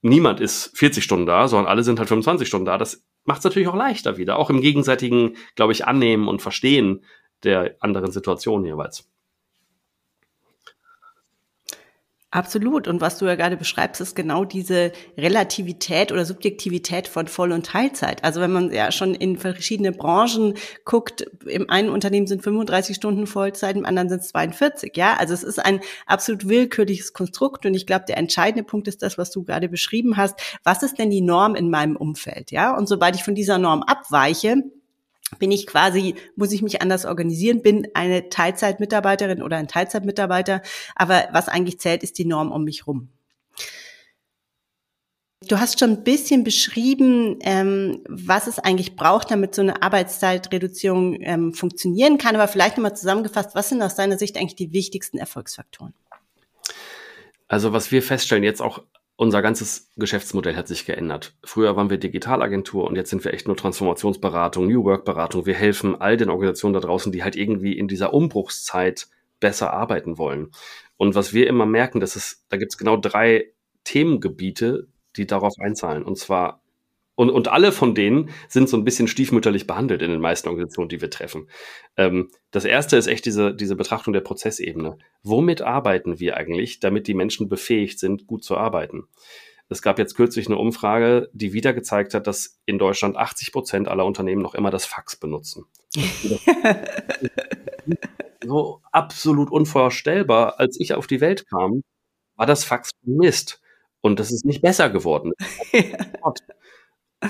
niemand 0.00 0.40
ist 0.40 0.76
40 0.76 1.04
Stunden 1.04 1.26
da, 1.26 1.48
sondern 1.48 1.70
alle 1.70 1.82
sind 1.82 1.98
halt 1.98 2.08
25 2.08 2.48
Stunden 2.48 2.66
da. 2.66 2.78
Das 2.78 3.04
macht 3.24 3.38
es 3.38 3.44
natürlich 3.44 3.68
auch 3.68 3.76
leichter 3.76 4.16
wieder, 4.16 4.38
auch 4.38 4.50
im 4.50 4.60
gegenseitigen, 4.60 5.36
glaube 5.54 5.72
ich, 5.72 5.86
Annehmen 5.86 6.28
und 6.28 6.42
Verstehen 6.42 7.04
der 7.42 7.76
anderen 7.80 8.10
Situation 8.10 8.64
jeweils. 8.64 9.10
Absolut. 12.34 12.88
Und 12.88 13.00
was 13.00 13.18
du 13.18 13.26
ja 13.26 13.36
gerade 13.36 13.56
beschreibst, 13.56 14.00
ist 14.00 14.16
genau 14.16 14.44
diese 14.44 14.90
Relativität 15.16 16.10
oder 16.10 16.24
Subjektivität 16.24 17.06
von 17.06 17.28
Voll- 17.28 17.52
und 17.52 17.64
Teilzeit. 17.64 18.24
Also 18.24 18.40
wenn 18.40 18.50
man 18.50 18.72
ja 18.72 18.90
schon 18.90 19.14
in 19.14 19.36
verschiedene 19.38 19.92
Branchen 19.92 20.54
guckt, 20.84 21.24
im 21.46 21.70
einen 21.70 21.90
Unternehmen 21.90 22.26
sind 22.26 22.42
35 22.42 22.96
Stunden 22.96 23.28
Vollzeit, 23.28 23.76
im 23.76 23.86
anderen 23.86 24.08
sind 24.08 24.22
es 24.22 24.30
42. 24.30 24.96
Ja, 24.96 25.14
also 25.16 25.32
es 25.32 25.44
ist 25.44 25.64
ein 25.64 25.78
absolut 26.06 26.48
willkürliches 26.48 27.12
Konstrukt. 27.12 27.66
Und 27.66 27.74
ich 27.74 27.86
glaube, 27.86 28.06
der 28.08 28.18
entscheidende 28.18 28.64
Punkt 28.64 28.88
ist 28.88 29.02
das, 29.02 29.16
was 29.16 29.30
du 29.30 29.44
gerade 29.44 29.68
beschrieben 29.68 30.16
hast. 30.16 30.34
Was 30.64 30.82
ist 30.82 30.98
denn 30.98 31.10
die 31.10 31.20
Norm 31.20 31.54
in 31.54 31.70
meinem 31.70 31.94
Umfeld? 31.94 32.50
Ja, 32.50 32.76
und 32.76 32.88
sobald 32.88 33.14
ich 33.14 33.22
von 33.22 33.36
dieser 33.36 33.58
Norm 33.58 33.84
abweiche, 33.84 34.56
bin 35.38 35.50
ich 35.50 35.66
quasi, 35.66 36.14
muss 36.36 36.52
ich 36.52 36.62
mich 36.62 36.82
anders 36.82 37.04
organisieren, 37.04 37.62
bin 37.62 37.88
eine 37.94 38.28
Teilzeitmitarbeiterin 38.28 39.42
oder 39.42 39.56
ein 39.56 39.68
Teilzeitmitarbeiter, 39.68 40.62
aber 40.94 41.28
was 41.32 41.48
eigentlich 41.48 41.80
zählt, 41.80 42.02
ist 42.02 42.18
die 42.18 42.24
Norm 42.24 42.52
um 42.52 42.64
mich 42.64 42.86
rum. 42.86 43.08
Du 45.48 45.60
hast 45.60 45.78
schon 45.78 45.90
ein 45.90 46.04
bisschen 46.04 46.42
beschrieben, 46.42 47.38
ähm, 47.42 48.02
was 48.08 48.46
es 48.46 48.58
eigentlich 48.58 48.96
braucht, 48.96 49.30
damit 49.30 49.54
so 49.54 49.62
eine 49.62 49.82
Arbeitszeitreduzierung 49.82 51.18
ähm, 51.20 51.52
funktionieren 51.52 52.18
kann, 52.18 52.34
aber 52.34 52.48
vielleicht 52.48 52.76
nochmal 52.76 52.96
zusammengefasst, 52.96 53.54
was 53.54 53.68
sind 53.68 53.82
aus 53.82 53.94
deiner 53.94 54.16
Sicht 54.16 54.38
eigentlich 54.38 54.56
die 54.56 54.72
wichtigsten 54.72 55.18
Erfolgsfaktoren? 55.18 55.92
Also 57.46 57.72
was 57.72 57.92
wir 57.92 58.02
feststellen 58.02 58.42
jetzt 58.42 58.62
auch 58.62 58.82
unser 59.16 59.42
ganzes 59.42 59.90
Geschäftsmodell 59.96 60.56
hat 60.56 60.66
sich 60.66 60.86
geändert. 60.86 61.34
Früher 61.44 61.76
waren 61.76 61.90
wir 61.90 61.98
Digitalagentur 61.98 62.84
und 62.84 62.96
jetzt 62.96 63.10
sind 63.10 63.24
wir 63.24 63.32
echt 63.32 63.46
nur 63.46 63.56
Transformationsberatung, 63.56 64.66
New 64.66 64.84
Work 64.84 65.04
Beratung. 65.04 65.46
Wir 65.46 65.54
helfen 65.54 66.00
all 66.00 66.16
den 66.16 66.30
Organisationen 66.30 66.74
da 66.74 66.80
draußen, 66.80 67.12
die 67.12 67.22
halt 67.22 67.36
irgendwie 67.36 67.78
in 67.78 67.86
dieser 67.86 68.12
Umbruchszeit 68.12 69.06
besser 69.38 69.72
arbeiten 69.72 70.18
wollen. 70.18 70.50
Und 70.96 71.14
was 71.14 71.32
wir 71.32 71.46
immer 71.46 71.66
merken, 71.66 72.00
dass 72.00 72.16
es, 72.16 72.44
da 72.48 72.56
gibt 72.56 72.72
es 72.72 72.78
genau 72.78 72.96
drei 72.96 73.52
Themengebiete, 73.84 74.88
die 75.16 75.26
darauf 75.26 75.52
einzahlen. 75.60 76.02
Und 76.02 76.18
zwar 76.18 76.63
und, 77.16 77.30
und 77.30 77.48
alle 77.48 77.72
von 77.72 77.94
denen 77.94 78.30
sind 78.48 78.68
so 78.68 78.76
ein 78.76 78.84
bisschen 78.84 79.08
stiefmütterlich 79.08 79.66
behandelt 79.66 80.02
in 80.02 80.10
den 80.10 80.20
meisten 80.20 80.48
Organisationen, 80.48 80.88
die 80.88 81.00
wir 81.00 81.10
treffen. 81.10 81.48
Ähm, 81.96 82.30
das 82.50 82.64
erste 82.64 82.96
ist 82.96 83.06
echt 83.06 83.24
diese, 83.26 83.54
diese 83.54 83.76
Betrachtung 83.76 84.12
der 84.12 84.20
Prozessebene. 84.20 84.98
Womit 85.22 85.62
arbeiten 85.62 86.18
wir 86.18 86.36
eigentlich, 86.36 86.80
damit 86.80 87.06
die 87.06 87.14
Menschen 87.14 87.48
befähigt 87.48 87.98
sind, 87.98 88.26
gut 88.26 88.42
zu 88.44 88.56
arbeiten? 88.56 89.04
Es 89.68 89.80
gab 89.80 89.98
jetzt 89.98 90.14
kürzlich 90.14 90.46
eine 90.46 90.58
Umfrage, 90.58 91.30
die 91.32 91.52
wieder 91.52 91.72
gezeigt 91.72 92.14
hat, 92.14 92.26
dass 92.26 92.60
in 92.66 92.78
Deutschland 92.78 93.16
80 93.16 93.52
Prozent 93.52 93.88
aller 93.88 94.04
Unternehmen 94.04 94.42
noch 94.42 94.54
immer 94.54 94.70
das 94.70 94.84
Fax 94.84 95.16
benutzen. 95.16 95.64
so 98.44 98.82
absolut 98.92 99.50
unvorstellbar. 99.50 100.60
Als 100.60 100.78
ich 100.78 100.92
auf 100.94 101.06
die 101.06 101.20
Welt 101.20 101.46
kam, 101.48 101.82
war 102.36 102.46
das 102.46 102.64
Fax 102.64 102.90
Mist. 103.02 103.60
Und 104.02 104.20
das 104.20 104.30
ist 104.30 104.44
nicht 104.44 104.60
besser 104.60 104.90
geworden. 104.90 105.32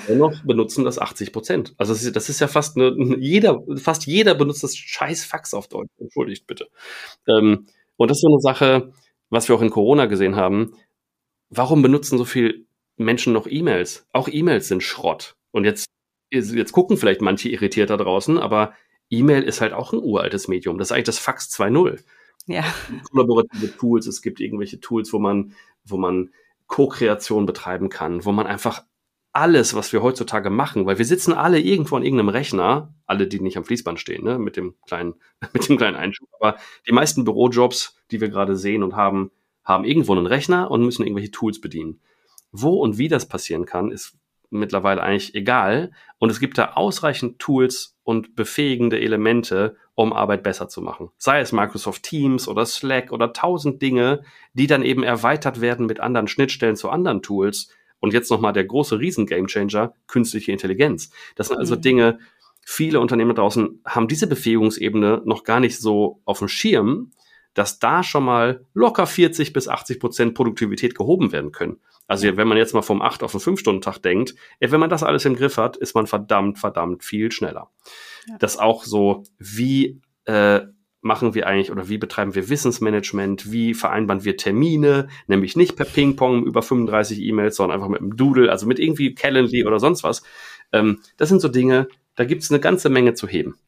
Dennoch 0.09 0.43
benutzen 0.45 0.85
das 0.85 0.99
80 0.99 1.33
Prozent. 1.33 1.75
Also 1.79 1.93
das 1.93 2.03
ist, 2.03 2.17
das 2.17 2.29
ist, 2.29 2.41
ja 2.41 2.49
fast 2.49 2.77
eine, 2.77 3.17
jeder, 3.19 3.63
fast 3.77 4.07
jeder 4.07 4.35
benutzt 4.35 4.63
das 4.63 4.77
scheiß 4.77 5.25
Fax 5.25 5.55
auf 5.55 5.69
Deutsch. 5.69 5.91
Entschuldigt 5.99 6.47
bitte. 6.47 6.69
Ähm, 7.29 7.67
und 7.97 8.11
das 8.11 8.19
ist 8.19 8.23
so 8.23 8.29
eine 8.29 8.41
Sache, 8.41 8.93
was 9.31 9.49
wir 9.49 9.57
auch 9.57 9.63
in 9.63 9.71
Corona 9.71 10.07
gesehen 10.07 10.37
haben. 10.37 10.73
Warum 11.51 11.83
benutzen 11.83 12.19
so 12.19 12.25
viele 12.25 12.65
Menschen 12.97 13.33
noch 13.33 13.47
E-Mails? 13.47 14.07
Auch 14.13 14.29
E-Mails 14.29 14.69
sind 14.69 14.83
Schrott. 14.83 15.37
Und 15.51 15.65
jetzt, 15.65 15.87
jetzt 16.31 16.73
gucken 16.73 16.97
vielleicht 16.97 17.21
manche 17.21 17.49
irritiert 17.49 17.91
da 17.91 17.97
draußen, 17.97 18.39
aber 18.39 18.75
E-Mail 19.11 19.43
ist 19.43 19.61
halt 19.61 19.73
auch 19.73 19.93
ein 19.93 20.01
uraltes 20.01 20.49
Medium. 20.49 20.79
Das 20.79 20.89
ist 20.89 20.93
eigentlich 20.93 21.05
das 21.05 21.19
Fax 21.19 21.49
2.0. 21.57 22.01
Ja. 22.47 22.65
Kollaborative 23.11 23.77
Tools, 23.77 24.07
es 24.07 24.23
gibt 24.23 24.41
irgendwelche 24.41 24.81
Tools, 24.81 25.13
wo 25.13 25.19
man, 25.19 25.55
wo 25.85 25.97
man 25.97 26.31
Co-Kreation 26.67 27.47
betreiben 27.47 27.89
kann, 27.89 28.25
wo 28.25 28.33
man 28.33 28.47
einfach 28.47 28.85
alles, 29.35 29.75
was 29.75 29.93
wir 29.93 30.01
heutzutage 30.01 30.49
machen, 30.49 30.87
weil 30.87 30.99
wir 30.99 31.05
sitzen 31.05 31.33
alle 31.33 31.59
irgendwo 31.59 31.97
an 31.97 32.05
irgendeinem 32.05 32.29
Rechner, 32.29 32.95
alle, 33.05 33.27
die 33.27 33.41
nicht 33.41 33.57
am 33.57 33.65
Fließband 33.65 33.99
stehen, 33.99 34.25
ne, 34.25 34.39
mit 34.39 34.57
dem 34.57 34.75
kleinen, 34.87 35.15
mit 35.53 35.69
dem 35.69 35.77
kleinen 35.77 35.97
Einschub. 35.97 36.29
Aber 36.39 36.57
die 36.87 36.93
meisten 36.93 37.25
Bürojobs, 37.25 37.97
die 38.13 38.21
wir 38.21 38.29
gerade 38.29 38.57
sehen 38.57 38.85
und 38.85 38.95
haben, 38.95 39.33
haben 39.65 39.85
irgendwo 39.85 40.13
einen 40.13 40.27
Rechner 40.27 40.71
und 40.71 40.85
müssen 40.85 41.03
irgendwelche 41.03 41.33
Tools 41.33 41.61
bedienen. 41.61 42.01
Wo 42.53 42.81
und 42.81 42.97
wie 42.97 43.09
das 43.09 43.27
passieren 43.27 43.67
kann, 43.67 43.91
ist 43.91 44.17
mittlerweile 44.51 45.03
eigentlich 45.03 45.35
egal. 45.35 45.91
Und 46.19 46.31
es 46.31 46.39
gibt 46.39 46.57
da 46.57 46.75
ausreichend 46.75 47.41
Tools 47.41 47.99
und 48.05 48.37
befähigende 48.37 49.01
Elemente, 49.01 49.77
um 49.97 50.13
Arbeit 50.13 50.45
besser 50.45 50.69
zu 50.69 50.81
machen. 50.81 51.11
Sei 51.19 51.41
es 51.41 51.51
Microsoft 51.51 52.05
Teams 52.05 52.47
oder 52.47 52.67
Slack 52.67 53.11
oder 53.11 53.33
tausend 53.33 53.83
Dinge, 53.83 54.23
die 54.53 54.69
dann 54.69 54.83
eben 54.83 55.03
erweitert 55.03 55.61
werden 55.61 55.87
mit 55.87 55.99
anderen 55.99 56.29
Schnittstellen 56.29 56.77
zu 56.77 56.89
anderen 56.91 57.23
Tools, 57.23 57.71
und 58.05 58.13
jetzt 58.13 58.31
nochmal 58.31 58.53
der 58.53 58.65
große 58.65 59.01
Riesen-Gamechanger, 59.01 59.95
künstliche 60.07 60.53
Intelligenz. 60.53 61.11
Das 61.37 61.49
sind 61.49 61.57
also 61.57 61.75
mhm. 61.75 61.81
Dinge, 61.81 62.19
viele 62.61 63.01
Unternehmen 63.01 63.35
draußen 63.35 63.81
haben 63.87 64.09
diese 64.09 64.27
Befähigungsebene 64.27 65.23
noch 65.25 65.43
gar 65.43 65.59
nicht 65.59 65.81
so 65.81 66.21
auf 66.27 66.39
dem 66.39 66.49
Schirm, 66.49 67.13
dass 67.55 67.79
da 67.79 68.03
schon 68.03 68.25
mal 68.25 68.67
locker 68.75 69.07
40 69.07 69.55
bis 69.55 69.69
80 69.69 70.01
Prozent 70.01 70.35
Produktivität 70.35 70.95
gehoben 70.95 71.33
werden 71.33 71.51
können. 71.51 71.81
Also 72.07 72.37
wenn 72.37 72.47
man 72.47 72.59
jetzt 72.59 72.75
mal 72.75 72.83
vom 72.83 73.01
8 73.01 73.23
auf 73.23 73.33
den 73.33 73.41
5-Stunden-Tag 73.41 73.99
denkt, 74.03 74.35
wenn 74.61 74.81
man 74.81 74.91
das 74.91 75.03
alles 75.03 75.25
im 75.25 75.35
Griff 75.35 75.57
hat, 75.57 75.79
ist 75.79 75.95
man 75.95 76.07
verdammt, 76.07 76.59
verdammt 76.59 77.03
viel 77.03 77.33
schneller. 77.33 77.71
Ja. 78.29 78.37
Das 78.39 78.59
auch 78.59 78.85
so, 78.85 79.23
wie 79.39 80.03
äh, 80.27 80.61
machen 81.05 81.35
wir 81.35 81.47
eigentlich 81.47 81.71
oder 81.71 81.89
wie 81.89 81.99
betreiben 81.99 82.35
wir 82.35 82.49
Wissensmanagement, 82.49 83.53
wie 83.53 83.75
vereinbaren 83.75 84.25
wir 84.25 84.37
Termine, 84.39 85.09
nämlich 85.27 85.55
nicht 85.55 85.77
per 85.77 85.85
Ping-Pong 85.85 86.45
über 86.47 86.63
35 86.63 87.21
E-Mails, 87.21 87.57
sondern 87.57 87.77
einfach 87.77 87.91
mit 87.91 88.01
einem 88.01 88.17
Doodle, 88.17 88.51
also 88.51 88.67
mit 88.67 88.79
irgendwie 88.79 89.15
Calendly 89.15 89.67
oder 89.67 89.79
sonst 89.79 90.03
was. 90.03 90.23
Ähm, 90.73 91.01
das 91.19 91.29
sind 91.29 91.41
so 91.41 91.49
Dinge, 91.49 91.89
da 92.17 92.25
gibt 92.25 92.43
es 92.43 92.51
eine 92.51 92.59
ganze 92.59 92.89
Menge 92.89 93.13
zu 93.13 93.29
heben. 93.29 93.59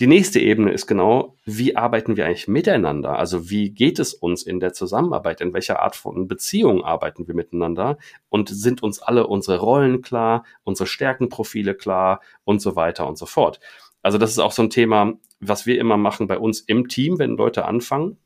Die 0.00 0.06
nächste 0.06 0.40
Ebene 0.40 0.72
ist 0.72 0.86
genau, 0.86 1.36
wie 1.44 1.76
arbeiten 1.76 2.16
wir 2.16 2.24
eigentlich 2.24 2.48
miteinander? 2.48 3.18
Also 3.18 3.50
wie 3.50 3.68
geht 3.68 3.98
es 3.98 4.14
uns 4.14 4.42
in 4.42 4.58
der 4.58 4.72
Zusammenarbeit? 4.72 5.42
In 5.42 5.52
welcher 5.52 5.80
Art 5.80 5.94
von 5.94 6.26
Beziehung 6.26 6.82
arbeiten 6.82 7.28
wir 7.28 7.34
miteinander? 7.34 7.98
Und 8.30 8.48
sind 8.48 8.82
uns 8.82 9.02
alle 9.02 9.26
unsere 9.26 9.58
Rollen 9.58 10.00
klar, 10.00 10.44
unsere 10.64 10.86
Stärkenprofile 10.86 11.74
klar 11.74 12.22
und 12.44 12.62
so 12.62 12.76
weiter 12.76 13.06
und 13.06 13.18
so 13.18 13.26
fort? 13.26 13.60
Also 14.02 14.18
das 14.18 14.30
ist 14.30 14.38
auch 14.38 14.52
so 14.52 14.62
ein 14.62 14.70
Thema, 14.70 15.14
was 15.40 15.66
wir 15.66 15.78
immer 15.78 15.96
machen 15.96 16.26
bei 16.26 16.38
uns 16.38 16.60
im 16.60 16.88
Team, 16.88 17.18
wenn 17.18 17.36
Leute 17.36 17.64
anfangen, 17.64 18.18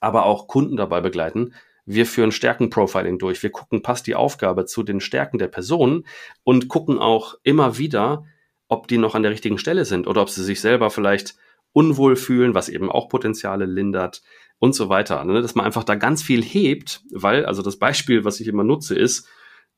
aber 0.00 0.26
auch 0.26 0.48
Kunden 0.48 0.76
dabei 0.76 1.00
begleiten. 1.00 1.54
Wir 1.84 2.04
führen 2.04 2.32
Stärkenprofiling 2.32 3.18
durch. 3.18 3.42
Wir 3.42 3.50
gucken, 3.50 3.82
passt 3.82 4.06
die 4.06 4.14
Aufgabe 4.14 4.66
zu 4.66 4.82
den 4.82 5.00
Stärken 5.00 5.38
der 5.38 5.48
Person 5.48 6.04
und 6.44 6.68
gucken 6.68 6.98
auch 6.98 7.36
immer 7.42 7.78
wieder, 7.78 8.24
ob 8.68 8.88
die 8.88 8.98
noch 8.98 9.14
an 9.14 9.22
der 9.22 9.32
richtigen 9.32 9.58
Stelle 9.58 9.84
sind 9.84 10.06
oder 10.06 10.20
ob 10.20 10.30
sie 10.30 10.44
sich 10.44 10.60
selber 10.60 10.90
vielleicht 10.90 11.36
unwohl 11.72 12.16
fühlen, 12.16 12.54
was 12.54 12.68
eben 12.68 12.90
auch 12.90 13.08
Potenziale 13.08 13.64
lindert 13.64 14.22
und 14.58 14.74
so 14.74 14.88
weiter. 14.88 15.24
Ne? 15.24 15.40
Dass 15.40 15.54
man 15.54 15.64
einfach 15.64 15.84
da 15.84 15.94
ganz 15.94 16.22
viel 16.22 16.42
hebt, 16.42 17.02
weil, 17.12 17.46
also 17.46 17.62
das 17.62 17.78
Beispiel, 17.78 18.24
was 18.24 18.40
ich 18.40 18.48
immer 18.48 18.64
nutze, 18.64 18.94
ist, 18.94 19.26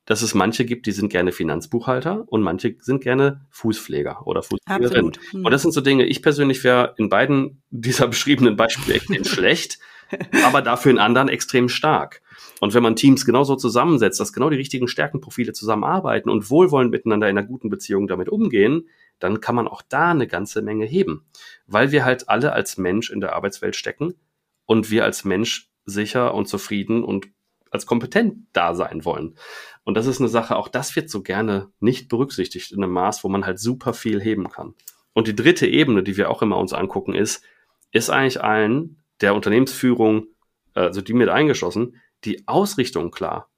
dass 0.07 0.23
es 0.23 0.35
manche 0.35 0.65
gibt, 0.65 0.87
die 0.87 0.93
sind 0.93 1.11
gerne 1.11 1.33
Finanzbuchhalter 1.33 2.25
und 2.27 2.43
manche 2.43 2.77
sind 2.81 3.03
gerne 3.03 3.47
Fußpfleger 3.51 4.27
oder 4.27 4.43
Fußpflegerin. 4.43 5.13
Hm. 5.31 5.45
Und 5.45 5.51
das 5.51 5.63
sind 5.63 5.73
so 5.73 5.81
Dinge, 5.81 6.05
ich 6.05 6.23
persönlich 6.23 6.65
wäre 6.65 6.95
in 6.97 7.09
beiden 7.09 7.63
dieser 7.71 8.09
beschriebenen 8.09 8.57
Beispiele 8.57 8.97
extrem 8.97 9.25
schlecht, 9.25 9.79
aber 10.45 10.63
dafür 10.63 10.91
in 10.91 10.99
anderen 10.99 11.29
extrem 11.29 11.69
stark. 11.69 12.23
Und 12.61 12.75
wenn 12.75 12.83
man 12.83 12.97
Teams 12.97 13.25
genauso 13.25 13.57
zusammensetzt, 13.57 14.21
dass 14.21 14.33
genau 14.33 14.51
die 14.51 14.57
richtigen 14.57 14.89
Stärkenprofile 14.89 15.53
zusammenarbeiten 15.53 16.29
und 16.29 16.51
wohlwollend 16.51 16.91
miteinander 16.91 17.29
in 17.29 17.39
einer 17.39 17.47
guten 17.47 17.71
Beziehung 17.71 18.07
damit 18.07 18.29
umgehen, 18.29 18.89
dann 19.19 19.41
kann 19.41 19.55
man 19.55 19.69
auch 19.69 19.83
da 19.83 20.11
eine 20.11 20.27
ganze 20.27 20.63
Menge 20.63 20.87
heben. 20.87 21.27
Weil 21.67 21.93
wir 21.93 22.05
halt 22.05 22.29
alle 22.29 22.53
als 22.53 22.79
Mensch 22.79 23.11
in 23.11 23.21
der 23.21 23.35
Arbeitswelt 23.35 23.77
stecken 23.77 24.15
und 24.67 24.91
wir 24.91 25.05
als 25.05 25.25
Mensch 25.25 25.71
sicher 25.85 26.35
und 26.35 26.49
zufrieden 26.49 27.05
und 27.05 27.29
als 27.71 27.87
kompetent 27.87 28.47
da 28.53 28.75
sein 28.75 29.05
wollen. 29.05 29.37
Und 29.85 29.95
das 29.97 30.07
ist 30.07 30.21
eine 30.21 30.29
Sache, 30.29 30.57
auch 30.57 30.69
das 30.69 30.95
wird 30.97 31.09
so 31.09 31.23
gerne 31.23 31.69
nicht 31.81 32.09
berücksichtigt 32.09 32.73
in 32.73 32.83
einem 32.83 32.93
Maß, 32.93 33.25
wo 33.25 33.29
man 33.29 33.47
halt 33.47 33.59
super 33.59 33.95
viel 33.95 34.21
heben 34.21 34.51
kann. 34.51 34.75
Und 35.13 35.27
die 35.27 35.37
dritte 35.37 35.67
Ebene, 35.67 36.03
die 36.03 36.17
wir 36.17 36.31
auch 36.31 36.43
immer 36.43 36.59
uns 36.59 36.73
angucken, 36.73 37.15
ist, 37.15 37.43
ist 37.93 38.11
eigentlich 38.11 38.43
allen 38.43 39.03
der 39.21 39.35
Unternehmensführung, 39.35 40.27
also 40.75 41.01
die 41.01 41.15
mit 41.15 41.29
eingeschlossen, 41.29 41.97
die 42.25 42.47
Ausrichtung 42.47 43.11
klar. 43.11 43.49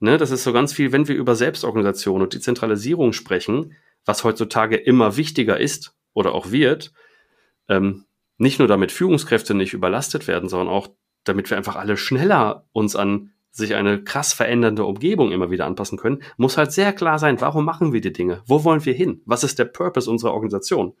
Ne, 0.00 0.18
das 0.18 0.30
ist 0.32 0.42
so 0.42 0.52
ganz 0.52 0.72
viel, 0.72 0.90
wenn 0.90 1.06
wir 1.06 1.14
über 1.14 1.36
Selbstorganisation 1.36 2.22
und 2.22 2.34
Dezentralisierung 2.34 3.12
sprechen, 3.12 3.76
was 4.04 4.24
heutzutage 4.24 4.76
immer 4.76 5.16
wichtiger 5.16 5.60
ist 5.60 5.94
oder 6.12 6.34
auch 6.34 6.50
wird, 6.50 6.92
ähm, 7.68 8.04
nicht 8.36 8.58
nur 8.58 8.66
damit 8.66 8.90
Führungskräfte 8.90 9.54
nicht 9.54 9.74
überlastet 9.74 10.26
werden, 10.26 10.48
sondern 10.48 10.68
auch 10.68 10.88
damit 11.22 11.50
wir 11.50 11.56
einfach 11.56 11.76
alle 11.76 11.96
schneller 11.96 12.66
uns 12.72 12.96
an 12.96 13.30
sich 13.52 13.74
eine 13.74 14.02
krass 14.02 14.32
verändernde 14.32 14.84
Umgebung 14.84 15.30
immer 15.30 15.50
wieder 15.50 15.66
anpassen 15.66 15.98
können, 15.98 16.22
muss 16.38 16.56
halt 16.56 16.72
sehr 16.72 16.92
klar 16.92 17.18
sein, 17.18 17.40
warum 17.40 17.64
machen 17.64 17.92
wir 17.92 18.00
die 18.00 18.12
Dinge? 18.12 18.42
Wo 18.46 18.64
wollen 18.64 18.84
wir 18.84 18.94
hin? 18.94 19.20
Was 19.26 19.44
ist 19.44 19.58
der 19.58 19.66
Purpose 19.66 20.10
unserer 20.10 20.32
Organisation? 20.32 20.94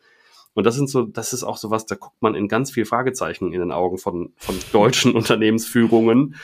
Und 0.54 0.64
das 0.64 0.74
sind 0.74 0.90
so, 0.90 1.02
das 1.02 1.32
ist 1.32 1.44
auch 1.44 1.56
so 1.56 1.70
was, 1.70 1.86
da 1.86 1.94
guckt 1.94 2.20
man 2.20 2.34
in 2.34 2.46
ganz 2.46 2.70
viel 2.70 2.84
Fragezeichen 2.84 3.52
in 3.52 3.60
den 3.60 3.72
Augen 3.72 3.96
von, 3.96 4.34
von 4.36 4.54
deutschen 4.72 5.14
Unternehmensführungen, 5.14 6.36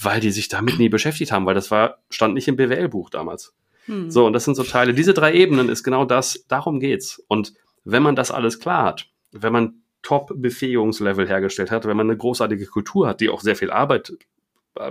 weil 0.00 0.20
die 0.20 0.30
sich 0.30 0.48
damit 0.48 0.78
nie 0.78 0.88
beschäftigt 0.88 1.32
haben, 1.32 1.46
weil 1.46 1.54
das 1.54 1.72
war, 1.72 1.98
stand 2.10 2.34
nicht 2.34 2.46
im 2.46 2.56
BWL-Buch 2.56 3.10
damals. 3.10 3.54
Hm. 3.86 4.10
So, 4.10 4.24
und 4.26 4.34
das 4.34 4.44
sind 4.44 4.54
so 4.54 4.62
Teile. 4.62 4.94
Diese 4.94 5.14
drei 5.14 5.34
Ebenen 5.34 5.68
ist 5.68 5.82
genau 5.82 6.04
das, 6.04 6.44
darum 6.46 6.78
geht's. 6.78 7.24
Und 7.26 7.54
wenn 7.84 8.04
man 8.04 8.14
das 8.14 8.30
alles 8.30 8.60
klar 8.60 8.84
hat, 8.84 9.08
wenn 9.32 9.52
man 9.52 9.82
Top-Befähigungslevel 10.02 11.26
hergestellt 11.26 11.72
hat, 11.72 11.86
wenn 11.86 11.96
man 11.96 12.08
eine 12.08 12.16
großartige 12.16 12.66
Kultur 12.66 13.08
hat, 13.08 13.20
die 13.20 13.30
auch 13.30 13.40
sehr 13.40 13.56
viel 13.56 13.72
Arbeit, 13.72 14.12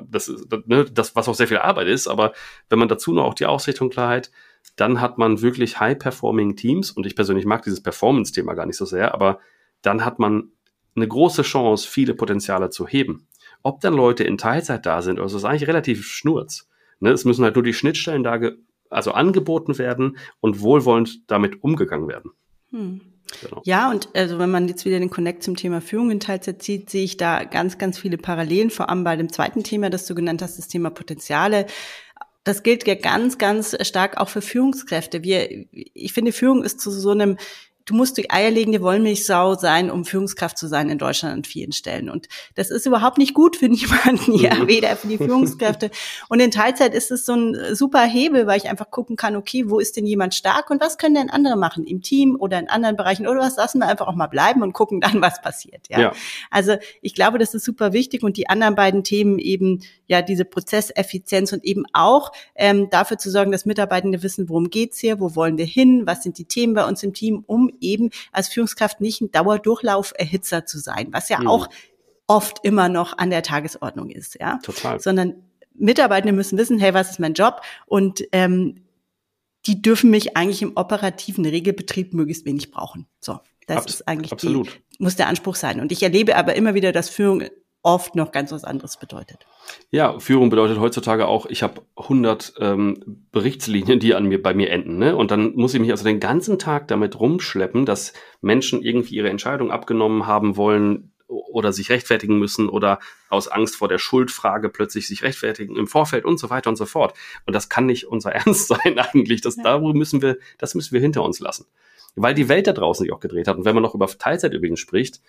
das 0.09 0.27
ist, 0.27 0.47
ne, 0.65 0.85
das, 0.85 1.15
was 1.15 1.27
auch 1.27 1.35
sehr 1.35 1.47
viel 1.47 1.57
Arbeit 1.57 1.87
ist, 1.87 2.07
aber 2.07 2.33
wenn 2.69 2.79
man 2.79 2.87
dazu 2.87 3.13
noch 3.13 3.25
auch 3.25 3.33
die 3.33 3.45
Ausrichtung 3.45 3.89
Klarheit, 3.89 4.31
dann 4.75 4.99
hat 5.01 5.17
man 5.17 5.41
wirklich 5.41 5.79
high-performing 5.79 6.55
Teams 6.55 6.91
und 6.91 7.05
ich 7.05 7.15
persönlich 7.15 7.45
mag 7.45 7.63
dieses 7.63 7.81
Performance-Thema 7.81 8.53
gar 8.53 8.65
nicht 8.65 8.77
so 8.77 8.85
sehr, 8.85 9.13
aber 9.13 9.39
dann 9.81 10.03
hat 10.03 10.19
man 10.19 10.51
eine 10.95 11.07
große 11.07 11.43
Chance, 11.43 11.87
viele 11.87 12.13
Potenziale 12.13 12.69
zu 12.69 12.87
heben. 12.87 13.27
Ob 13.63 13.81
dann 13.81 13.93
Leute 13.93 14.23
in 14.23 14.37
Teilzeit 14.37 14.85
da 14.85 15.01
sind, 15.01 15.19
also 15.19 15.37
ist 15.37 15.43
eigentlich 15.43 15.67
relativ 15.67 16.05
schnurz. 16.05 16.69
Ne, 16.99 17.11
es 17.11 17.25
müssen 17.25 17.43
halt 17.43 17.55
nur 17.55 17.63
die 17.63 17.73
Schnittstellen 17.73 18.23
da 18.23 18.39
also 18.89 19.11
angeboten 19.11 19.77
werden 19.77 20.17
und 20.39 20.61
wohlwollend 20.61 21.29
damit 21.29 21.63
umgegangen 21.63 22.07
werden. 22.07 22.31
Hm. 22.71 23.01
Genau. 23.41 23.61
Ja, 23.65 23.89
und 23.89 24.09
also 24.13 24.39
wenn 24.39 24.51
man 24.51 24.67
jetzt 24.67 24.85
wieder 24.85 24.99
den 24.99 25.09
Connect 25.09 25.43
zum 25.43 25.55
Thema 25.55 25.81
Führung 25.81 26.11
in 26.11 26.19
Teilzeit 26.19 26.61
zieht, 26.61 26.89
sehe 26.89 27.03
ich 27.03 27.17
da 27.17 27.43
ganz, 27.43 27.77
ganz 27.77 27.97
viele 27.97 28.17
Parallelen, 28.17 28.69
vor 28.69 28.89
allem 28.89 29.03
bei 29.03 29.15
dem 29.15 29.31
zweiten 29.31 29.63
Thema, 29.63 29.89
das 29.89 30.05
du 30.05 30.15
genannt 30.15 30.41
hast, 30.41 30.57
das 30.57 30.67
Thema 30.67 30.89
Potenziale. 30.89 31.65
Das 32.43 32.63
gilt 32.63 32.85
ja 32.87 32.95
ganz, 32.95 33.37
ganz 33.37 33.75
stark 33.85 34.17
auch 34.17 34.29
für 34.29 34.41
Führungskräfte. 34.41 35.23
Wir, 35.23 35.65
ich 35.71 36.13
finde, 36.13 36.31
Führung 36.31 36.63
ist 36.63 36.79
zu 36.79 36.91
so 36.91 37.09
einem 37.09 37.37
du 37.85 37.93
musst 37.93 38.17
die 38.17 38.31
eierlegende 38.31 38.81
Wollmilchsau 38.81 39.55
sein, 39.55 39.91
um 39.91 40.05
Führungskraft 40.05 40.57
zu 40.57 40.67
sein 40.67 40.89
in 40.89 40.97
Deutschland 40.97 41.35
an 41.35 41.43
vielen 41.43 41.71
Stellen. 41.71 42.09
Und 42.09 42.27
das 42.55 42.71
ist 42.71 42.87
überhaupt 42.87 43.19
nicht 43.19 43.35
gut 43.35 43.55
für 43.55 43.69
niemanden, 43.69 44.33
ja, 44.33 44.55
mhm. 44.55 44.67
weder 44.67 44.95
für 44.95 45.07
die 45.07 45.17
Führungskräfte. 45.17 45.91
Und 46.27 46.39
in 46.39 46.51
Teilzeit 46.51 46.95
ist 46.95 47.11
es 47.11 47.25
so 47.25 47.33
ein 47.33 47.75
super 47.75 48.01
Hebel, 48.01 48.47
weil 48.47 48.57
ich 48.57 48.69
einfach 48.69 48.89
gucken 48.89 49.15
kann, 49.15 49.35
okay, 49.35 49.69
wo 49.69 49.79
ist 49.79 49.95
denn 49.97 50.07
jemand 50.07 50.33
stark 50.33 50.71
und 50.71 50.81
was 50.81 50.97
können 50.97 51.15
denn 51.15 51.29
andere 51.29 51.55
machen 51.55 51.85
im 51.85 52.01
Team 52.01 52.35
oder 52.39 52.57
in 52.59 52.69
anderen 52.69 52.95
Bereichen 52.95 53.27
oder 53.27 53.39
was 53.39 53.55
lassen 53.55 53.79
wir 53.79 53.87
einfach 53.87 54.07
auch 54.07 54.15
mal 54.15 54.27
bleiben 54.27 54.63
und 54.63 54.73
gucken 54.73 54.99
dann, 54.99 55.21
was 55.21 55.41
passiert, 55.41 55.87
ja. 55.89 55.99
ja. 55.99 56.13
Also 56.49 56.77
ich 57.01 57.13
glaube, 57.13 57.37
das 57.37 57.53
ist 57.53 57.65
super 57.65 57.93
wichtig 57.93 58.23
und 58.23 58.37
die 58.37 58.49
anderen 58.49 58.75
beiden 58.75 59.03
Themen 59.03 59.37
eben, 59.37 59.83
ja, 60.07 60.23
diese 60.23 60.45
Prozesseffizienz 60.45 61.53
und 61.53 61.63
eben 61.63 61.83
auch 61.93 62.31
ähm, 62.55 62.89
dafür 62.89 63.17
zu 63.17 63.29
sorgen, 63.29 63.51
dass 63.51 63.65
Mitarbeitende 63.65 64.23
wissen, 64.23 64.49
worum 64.49 64.69
geht's 64.69 64.99
hier, 64.99 65.19
wo 65.19 65.35
wollen 65.35 65.57
wir 65.57 65.65
hin, 65.65 66.03
was 66.05 66.23
sind 66.23 66.37
die 66.37 66.45
Themen 66.45 66.73
bei 66.73 66.85
uns 66.85 67.03
im 67.03 67.13
Team, 67.13 67.43
um 67.45 67.74
eben 67.81 68.09
als 68.31 68.47
Führungskraft 68.47 69.01
nicht 69.01 69.21
ein 69.21 69.31
Dauerdurchlauferhitzer 69.31 70.65
zu 70.65 70.79
sein, 70.79 71.07
was 71.11 71.29
ja 71.29 71.39
mhm. 71.39 71.47
auch 71.47 71.67
oft 72.27 72.63
immer 72.63 72.89
noch 72.89 73.17
an 73.17 73.29
der 73.29 73.43
Tagesordnung 73.43 74.09
ist, 74.09 74.39
ja. 74.39 74.59
Total. 74.63 74.99
Sondern 74.99 75.43
Mitarbeitende 75.73 76.33
müssen 76.33 76.57
wissen, 76.57 76.79
hey, 76.79 76.93
was 76.93 77.11
ist 77.11 77.19
mein 77.19 77.33
Job? 77.33 77.61
Und 77.85 78.23
ähm, 78.31 78.85
die 79.65 79.81
dürfen 79.81 80.09
mich 80.09 80.37
eigentlich 80.37 80.61
im 80.61 80.75
operativen 80.75 81.45
Regelbetrieb 81.45 82.13
möglichst 82.13 82.45
wenig 82.45 82.71
brauchen. 82.71 83.07
So, 83.19 83.39
das 83.67 83.77
Abs 83.77 83.93
ist 83.95 84.07
eigentlich 84.07 84.31
absolut. 84.31 84.67
Die, 84.67 85.03
muss 85.03 85.15
der 85.15 85.27
Anspruch 85.27 85.55
sein. 85.55 85.81
Und 85.81 85.91
ich 85.91 86.03
erlebe 86.03 86.35
aber 86.35 86.55
immer 86.55 86.73
wieder, 86.73 86.91
dass 86.91 87.09
Führung 87.09 87.43
oft 87.85 88.15
noch 88.15 88.31
ganz 88.31 88.51
was 88.51 88.63
anderes 88.63 88.97
bedeutet. 88.97 89.45
Ja, 89.91 90.19
Führung 90.19 90.49
bedeutet 90.49 90.79
heutzutage 90.79 91.27
auch, 91.27 91.45
ich 91.45 91.61
habe 91.61 91.83
100 91.95 92.55
ähm, 92.59 93.25
Berichtslinien, 93.31 93.99
die 93.99 94.15
an 94.15 94.25
mir 94.25 94.41
bei 94.41 94.55
mir 94.55 94.71
enden, 94.71 94.97
ne? 94.97 95.15
Und 95.15 95.29
dann 95.29 95.53
muss 95.55 95.73
ich 95.75 95.79
mich 95.79 95.91
also 95.91 96.03
den 96.03 96.19
ganzen 96.19 96.57
Tag 96.57 96.87
damit 96.87 97.19
rumschleppen, 97.19 97.85
dass 97.85 98.13
Menschen 98.41 98.81
irgendwie 98.81 99.15
ihre 99.15 99.29
Entscheidung 99.29 99.71
abgenommen 99.71 100.25
haben 100.25 100.57
wollen 100.57 101.11
oder 101.27 101.71
sich 101.73 101.89
rechtfertigen 101.91 102.39
müssen 102.39 102.69
oder 102.69 102.99
aus 103.29 103.47
Angst 103.47 103.75
vor 103.75 103.87
der 103.87 103.99
Schuldfrage 103.99 104.69
plötzlich 104.69 105.07
sich 105.07 105.23
rechtfertigen 105.23 105.75
im 105.75 105.87
Vorfeld 105.87 106.25
und 106.25 106.39
so 106.39 106.49
weiter 106.49 106.71
und 106.71 106.75
so 106.75 106.85
fort. 106.85 107.15
Und 107.45 107.53
das 107.53 107.69
kann 107.69 107.85
nicht 107.85 108.05
unser 108.05 108.31
Ernst 108.33 108.67
sein 108.67 108.97
eigentlich. 108.97 109.41
Das 109.41 109.57
ja. 109.57 109.63
darüber 109.63 109.93
müssen 109.93 110.23
wir, 110.23 110.37
das 110.57 110.73
müssen 110.73 110.93
wir 110.93 111.01
hinter 111.01 111.23
uns 111.23 111.39
lassen, 111.39 111.67
weil 112.15 112.33
die 112.33 112.49
Welt 112.49 112.65
da 112.65 112.73
draußen 112.73 113.03
sich 113.05 113.13
auch 113.13 113.19
gedreht 113.19 113.47
hat. 113.47 113.57
Und 113.57 113.65
wenn 113.65 113.75
man 113.75 113.83
noch 113.83 113.93
über 113.93 114.07
Teilzeit 114.07 114.53
übrigens 114.53 114.79
spricht, 114.79 115.21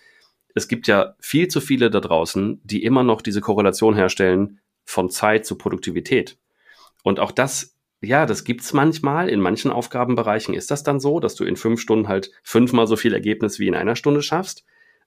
es 0.57 0.67
gibt 0.67 0.87
ja 0.87 1.15
viel 1.19 1.47
zu 1.47 1.61
viele 1.61 1.89
da 1.89 1.99
draußen, 1.99 2.59
die 2.63 2.83
immer 2.83 3.03
noch 3.03 3.21
diese 3.21 3.41
Korrelation 3.41 3.95
herstellen 3.95 4.59
von 4.83 5.09
Zeit 5.09 5.45
zu 5.45 5.57
Produktivität. 5.57 6.37
Und 7.03 7.19
auch 7.19 7.31
das, 7.31 7.75
ja, 8.01 8.25
das 8.25 8.43
gibt's 8.43 8.73
manchmal. 8.73 9.29
In 9.29 9.39
manchen 9.39 9.71
Aufgabenbereichen 9.71 10.53
ist 10.53 10.71
das 10.71 10.83
dann 10.83 10.99
so, 10.99 11.19
dass 11.19 11.35
du 11.35 11.45
in 11.45 11.55
fünf 11.55 11.79
Stunden 11.79 12.07
halt 12.07 12.31
fünfmal 12.43 12.87
so 12.87 12.95
viel 12.95 13.13
Ergebnis 13.13 13.59
wie 13.59 13.67
in 13.67 13.75
einer 13.75 13.95
Stunde 13.95 14.21
schaffst. 14.21 14.65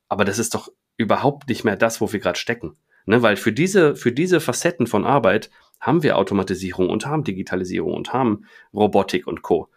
Aber 0.08 0.24
das 0.24 0.38
ist 0.38 0.54
doch 0.54 0.70
überhaupt 0.96 1.48
nicht 1.48 1.64
mehr 1.64 1.76
das, 1.76 2.00
wo 2.00 2.12
wir 2.12 2.20
gerade 2.20 2.38
stecken. 2.38 2.76
Ne? 3.06 3.22
Weil 3.22 3.36
für 3.36 3.52
diese, 3.52 3.96
für 3.96 4.12
diese 4.12 4.40
Facetten 4.40 4.86
von 4.86 5.04
Arbeit 5.04 5.50
haben 5.80 6.02
wir 6.02 6.18
Automatisierung 6.18 6.90
und 6.90 7.06
haben 7.06 7.24
Digitalisierung 7.24 7.94
und 7.94 8.12
haben 8.12 8.44
Robotik 8.74 9.26
und 9.26 9.42
Co. 9.42 9.68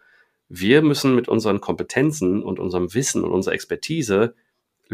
Wir 0.48 0.82
müssen 0.82 1.14
mit 1.14 1.28
unseren 1.28 1.60
Kompetenzen 1.60 2.42
und 2.42 2.58
unserem 2.58 2.92
Wissen 2.94 3.24
und 3.24 3.32
unserer 3.32 3.54
Expertise 3.54 4.34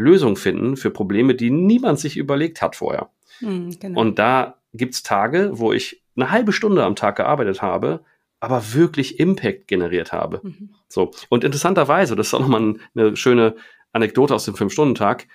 Lösungen 0.01 0.35
finden 0.35 0.77
für 0.77 0.91
Probleme, 0.91 1.35
die 1.35 1.49
niemand 1.49 1.99
sich 1.99 2.17
überlegt 2.17 2.61
hat 2.61 2.75
vorher. 2.75 3.09
Mhm, 3.39 3.79
genau. 3.79 4.01
Und 4.01 4.19
da 4.19 4.57
gibt's 4.73 5.03
Tage, 5.03 5.51
wo 5.53 5.71
ich 5.73 6.01
eine 6.15 6.31
halbe 6.31 6.51
Stunde 6.51 6.83
am 6.83 6.95
Tag 6.95 7.15
gearbeitet 7.17 7.61
habe, 7.61 8.03
aber 8.39 8.73
wirklich 8.73 9.19
Impact 9.19 9.67
generiert 9.67 10.11
habe. 10.11 10.41
Mhm. 10.43 10.69
So. 10.87 11.11
Und 11.29 11.43
interessanterweise, 11.43 12.15
das 12.15 12.27
ist 12.27 12.33
auch 12.33 12.41
nochmal 12.41 12.75
eine 12.95 13.15
schöne 13.15 13.55
Anekdote 13.93 14.33
aus 14.33 14.45
dem 14.45 14.55
Fünf-Stunden-Tag, 14.55 15.27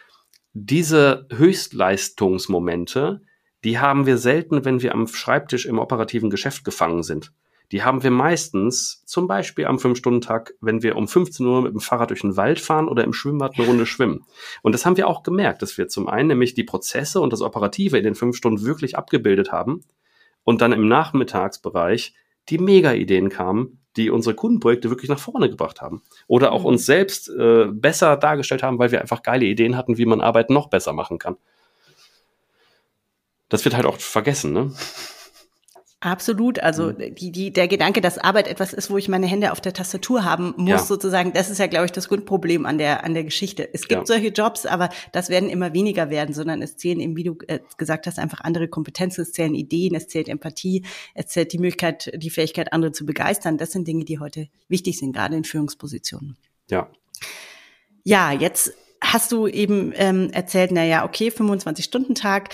diese 0.53 1.27
Höchstleistungsmomente, 1.31 3.21
die 3.65 3.79
haben 3.79 4.07
wir 4.07 4.17
selten, 4.17 4.65
wenn 4.65 4.81
wir 4.81 4.95
am 4.95 5.07
Schreibtisch 5.07 5.67
im 5.67 5.79
operativen 5.79 6.31
Geschäft 6.31 6.65
gefangen 6.65 7.03
sind 7.03 7.33
die 7.73 7.83
haben 7.83 8.03
wir 8.03 8.11
meistens 8.11 9.03
zum 9.07 9.27
Beispiel 9.27 9.67
am 9.67 9.79
Fünf-Stunden-Tag, 9.79 10.55
wenn 10.61 10.83
wir 10.83 10.97
um 10.97 11.09
15 11.09 11.45
Uhr 11.45 11.63
mit 11.63 11.73
dem 11.73 11.81
Fahrrad 11.81 12.11
durch 12.11 12.21
den 12.21 12.37
Wald 12.37 12.61
fahren 12.61 12.89
oder 12.89 13.03
im 13.05 13.13
Schwimmbad 13.13 13.59
eine 13.59 13.67
Runde 13.67 13.87
schwimmen. 13.87 14.25
Und 14.63 14.73
das 14.73 14.87
haben 14.87 14.97
wir 14.97 15.09
auch 15.09 15.23
gemerkt, 15.23 15.63
dass 15.63 15.77
wir 15.77 15.89
zum 15.89 16.09
einen 16.09 16.29
nämlich 16.29 16.55
die 16.55 16.65
Prozesse 16.65 17.21
und 17.21 17.33
das 17.33 17.43
Operative 17.43 17.99
in 17.99 18.05
den 18.05 18.15
fünf 18.15 18.37
Stunden 18.37 18.65
wirklich 18.65 18.97
abgebildet 18.97 19.51
haben 19.51 19.83
und 20.45 20.61
dann 20.61 20.73
im 20.73 20.87
Nachmittagsbereich 20.87 22.15
die 22.49 22.59
Mega-Ideen 22.59 23.29
kamen, 23.29 23.81
die 23.97 24.11
unsere 24.11 24.37
Kundenprojekte 24.37 24.91
wirklich 24.91 25.09
nach 25.09 25.19
vorne 25.19 25.49
gebracht 25.49 25.81
haben. 25.81 26.03
Oder 26.29 26.53
auch 26.53 26.61
mhm. 26.61 26.67
uns 26.67 26.87
selbst 26.87 27.29
äh, 27.29 27.67
besser 27.67 28.17
dargestellt 28.17 28.63
haben, 28.63 28.79
weil 28.79 28.93
wir 28.93 29.01
einfach 29.01 29.23
geile 29.23 29.47
Ideen 29.47 29.77
hatten, 29.77 29.99
wie 29.99 30.07
man 30.07 30.21
Arbeit 30.21 30.51
noch 30.51 30.69
besser 30.69 30.93
machen 30.93 31.19
kann. 31.19 31.37
Das 33.49 33.65
wird 33.65 33.75
halt 33.75 33.87
auch 33.87 33.99
vergessen, 33.99 34.53
ne? 34.53 34.73
Absolut. 36.01 36.59
Also 36.59 36.93
mhm. 36.93 37.15
die, 37.15 37.33
die, 37.33 37.53
der 37.53 37.69
Gedanke, 37.69 38.03
dass 38.03 38.19
Arbeit 38.19 38.49
etwas 38.49 38.75
ist, 38.75 38.91
wo 38.91 38.99
ich 38.99 39.09
meine 39.09 39.27
Hände 39.27 39.51
auf 39.53 39.63
der 39.63 39.73
Tastatur 39.73 40.25
haben 40.25 40.53
muss, 40.57 40.69
ja. 40.69 40.79
sozusagen, 40.79 41.33
das 41.33 41.49
ist 41.49 41.59
ja, 41.59 41.69
glaube 41.69 41.87
ich, 41.87 41.93
das 41.93 42.09
Grundproblem 42.09 42.67
an 42.67 42.77
der, 42.77 43.03
an 43.03 43.15
der 43.15 43.25
Geschichte. 43.25 43.67
Es 43.73 43.89
gibt 43.89 44.01
ja. 44.03 44.07
solche 44.07 44.29
Jobs, 44.29 44.67
aber 44.67 44.91
das 45.13 45.31
werden 45.31 45.49
immer 45.49 45.73
weniger 45.73 46.11
werden, 46.11 46.35
sondern 46.35 46.61
es 46.61 46.77
zählen 46.77 47.01
eben, 47.01 47.17
wie 47.17 47.25
du 47.25 47.39
äh, 47.49 47.61
gesagt 47.79 48.07
hast, 48.07 48.19
einfach 48.19 48.43
andere 48.43 48.69
Kompetenzen, 48.69 49.23
es 49.23 49.33
zählen 49.33 49.55
Ideen, 49.55 49.95
es 49.95 50.07
zählt 50.09 50.29
Empathie, 50.29 50.85
es 51.15 51.29
zählt 51.29 51.55
die 51.55 51.59
Möglichkeit, 51.59 52.13
die 52.15 52.31
Fähigkeit, 52.31 52.75
andere 52.75 52.93
zu 52.93 53.07
begeistern. 53.07 53.57
Das 53.57 53.73
sind 53.73 53.89
Dinge, 53.89 54.05
die 54.05 54.19
heute 54.19 54.49
wichtig 54.69 54.99
sind, 54.99 55.13
gerade 55.15 55.35
in 55.35 55.45
Führungspositionen. 55.45 56.37
Ja. 56.71 56.91
Ja, 58.05 58.33
jetzt 58.33 58.75
hast 59.01 59.33
du 59.33 59.47
eben 59.47 59.93
ähm, 59.97 60.31
erzählt, 60.31 60.73
na 60.73 60.85
ja, 60.85 61.05
okay, 61.05 61.29
25-Stunden-Tag 61.29 62.51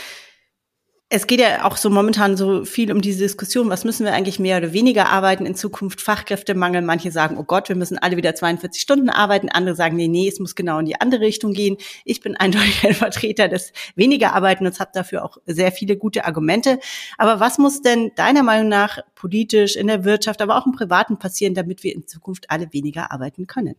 es 1.15 1.27
geht 1.27 1.41
ja 1.41 1.67
auch 1.67 1.77
so 1.77 1.91
momentan 1.91 2.39
so 2.39 2.65
viel 2.65 2.91
um 2.91 3.03
diese 3.03 3.19
Diskussion, 3.19 3.69
was 3.69 3.85
müssen 3.85 4.07
wir 4.07 4.15
eigentlich 4.15 4.39
mehr 4.39 4.57
oder 4.57 4.73
weniger 4.73 5.11
arbeiten 5.11 5.45
in 5.45 5.55
Zukunft, 5.55 6.01
Fachkräftemangel. 6.01 6.81
Manche 6.81 7.11
sagen, 7.11 7.37
oh 7.39 7.45
Gott, 7.45 7.69
wir 7.69 7.77
müssen 7.77 7.99
alle 7.99 8.17
wieder 8.17 8.35
42 8.35 8.81
Stunden 8.81 9.11
arbeiten. 9.11 9.51
Andere 9.51 9.75
sagen, 9.75 9.95
nee, 9.97 10.09
nee, 10.09 10.27
es 10.27 10.41
muss 10.41 10.55
genau 10.55 10.79
in 10.79 10.87
die 10.87 10.99
andere 10.99 11.21
Richtung 11.21 11.53
gehen. 11.53 11.77
Ich 12.07 12.23
bin 12.23 12.35
eindeutig 12.39 12.83
ein 12.87 12.95
Vertreter 12.95 13.49
des 13.49 13.75
weniger 13.95 14.33
Arbeiten 14.33 14.65
und 14.65 14.81
habe 14.81 14.91
dafür 14.95 15.23
auch 15.23 15.37
sehr 15.45 15.71
viele 15.71 15.99
gute 15.99 16.25
Argumente. 16.25 16.79
Aber 17.19 17.41
was 17.41 17.59
muss 17.59 17.83
denn 17.83 18.13
deiner 18.17 18.43
Meinung 18.43 18.71
nach 18.71 19.01
politisch, 19.15 19.77
in 19.77 19.89
der 19.89 20.07
Wirtschaft, 20.07 20.41
aber 20.41 20.57
auch 20.57 20.65
im 20.65 20.73
Privaten 20.73 21.19
passieren, 21.19 21.53
damit 21.53 21.83
wir 21.83 21.95
in 21.95 22.07
Zukunft 22.07 22.51
alle 22.51 22.73
weniger 22.73 23.13
arbeiten 23.13 23.47
können? 23.47 23.75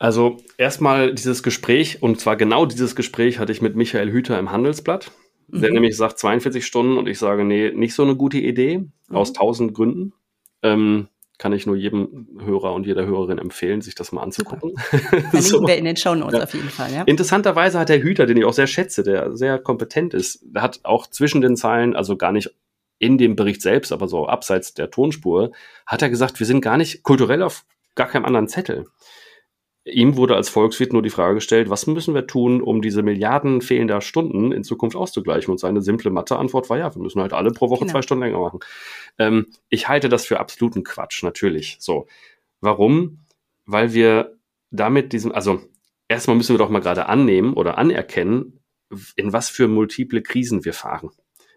Also 0.00 0.38
erstmal 0.56 1.14
dieses 1.14 1.44
Gespräch, 1.44 2.02
und 2.02 2.18
zwar 2.18 2.34
genau 2.34 2.66
dieses 2.66 2.96
Gespräch 2.96 3.38
hatte 3.38 3.52
ich 3.52 3.62
mit 3.62 3.76
Michael 3.76 4.10
Hüter 4.10 4.40
im 4.40 4.50
Handelsblatt. 4.50 5.12
Der 5.48 5.70
mhm. 5.70 5.74
nämlich 5.74 5.96
sagt 5.96 6.18
42 6.18 6.64
Stunden 6.64 6.98
und 6.98 7.08
ich 7.08 7.18
sage, 7.18 7.44
nee, 7.44 7.70
nicht 7.70 7.94
so 7.94 8.02
eine 8.02 8.16
gute 8.16 8.38
Idee, 8.38 8.78
mhm. 8.78 9.16
aus 9.16 9.32
tausend 9.32 9.74
Gründen. 9.74 10.12
Ähm, 10.62 11.08
kann 11.38 11.52
ich 11.52 11.66
nur 11.66 11.76
jedem 11.76 12.26
Hörer 12.44 12.74
und 12.74 12.84
jeder 12.84 13.06
Hörerin 13.06 13.38
empfehlen, 13.38 13.80
sich 13.80 13.94
das 13.94 14.10
mal 14.10 14.22
anzugucken. 14.22 14.76
Verlinken 14.78 15.40
so. 15.40 15.66
wir 15.66 15.76
in 15.76 15.84
den 15.84 15.96
Show 15.96 16.14
Notes 16.16 16.36
ja. 16.36 16.44
auf 16.44 16.52
jeden 16.52 16.68
Fall. 16.68 16.92
Ja. 16.92 17.02
Interessanterweise 17.04 17.78
hat 17.78 17.88
der 17.88 18.02
Hüter, 18.02 18.26
den 18.26 18.36
ich 18.36 18.44
auch 18.44 18.52
sehr 18.52 18.66
schätze, 18.66 19.04
der 19.04 19.36
sehr 19.36 19.58
kompetent 19.58 20.14
ist, 20.14 20.40
der 20.42 20.62
hat 20.62 20.80
auch 20.82 21.06
zwischen 21.06 21.40
den 21.40 21.56
Zeilen, 21.56 21.94
also 21.94 22.16
gar 22.16 22.32
nicht 22.32 22.50
in 22.98 23.16
dem 23.16 23.36
Bericht 23.36 23.62
selbst, 23.62 23.92
aber 23.92 24.08
so 24.08 24.26
abseits 24.26 24.74
der 24.74 24.90
Tonspur, 24.90 25.52
hat 25.86 26.02
er 26.02 26.10
gesagt, 26.10 26.40
wir 26.40 26.46
sind 26.46 26.60
gar 26.60 26.76
nicht 26.76 27.04
kulturell 27.04 27.44
auf 27.44 27.64
gar 27.94 28.08
keinem 28.08 28.24
anderen 28.24 28.48
Zettel. 28.48 28.86
Ihm 29.90 30.16
wurde 30.16 30.36
als 30.36 30.48
Volkswirt 30.48 30.92
nur 30.92 31.02
die 31.02 31.10
Frage 31.10 31.36
gestellt, 31.36 31.70
was 31.70 31.86
müssen 31.86 32.14
wir 32.14 32.26
tun, 32.26 32.60
um 32.60 32.82
diese 32.82 33.02
Milliarden 33.02 33.60
fehlender 33.60 34.00
Stunden 34.00 34.52
in 34.52 34.64
Zukunft 34.64 34.96
auszugleichen? 34.96 35.50
Und 35.50 35.58
seine 35.58 35.82
simple 35.82 36.10
Mathe-Antwort 36.10 36.68
war 36.70 36.78
ja, 36.78 36.94
wir 36.94 37.02
müssen 37.02 37.20
halt 37.20 37.32
alle 37.32 37.50
pro 37.50 37.70
Woche 37.70 37.80
genau. 37.80 37.92
zwei 37.92 38.02
Stunden 38.02 38.24
länger 38.24 38.40
machen. 38.40 38.60
Ähm, 39.18 39.46
ich 39.68 39.88
halte 39.88 40.08
das 40.08 40.26
für 40.26 40.40
absoluten 40.40 40.84
Quatsch, 40.84 41.22
natürlich. 41.22 41.76
So. 41.80 42.06
Warum? 42.60 43.20
Weil 43.66 43.94
wir 43.94 44.36
damit 44.70 45.12
diesen, 45.12 45.32
also 45.32 45.60
erstmal 46.08 46.36
müssen 46.36 46.54
wir 46.54 46.58
doch 46.58 46.70
mal 46.70 46.80
gerade 46.80 47.06
annehmen 47.06 47.54
oder 47.54 47.78
anerkennen, 47.78 48.60
in 49.16 49.32
was 49.32 49.48
für 49.48 49.68
multiple 49.68 50.22
Krisen 50.22 50.64
wir 50.64 50.72
fahren 50.72 51.10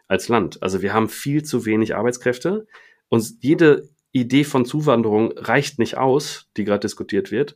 als 0.08 0.28
Land. 0.28 0.62
Also 0.62 0.82
wir 0.82 0.94
haben 0.94 1.10
viel 1.10 1.44
zu 1.44 1.66
wenig 1.66 1.96
Arbeitskräfte 1.96 2.68
und 3.10 3.26
jede 3.42 3.90
Idee 4.12 4.44
von 4.44 4.66
Zuwanderung 4.66 5.32
reicht 5.38 5.80
nicht 5.80 5.98
aus, 5.98 6.50
die 6.58 6.66
gerade 6.66 6.82
diskutiert 6.82 7.32
wird 7.32 7.56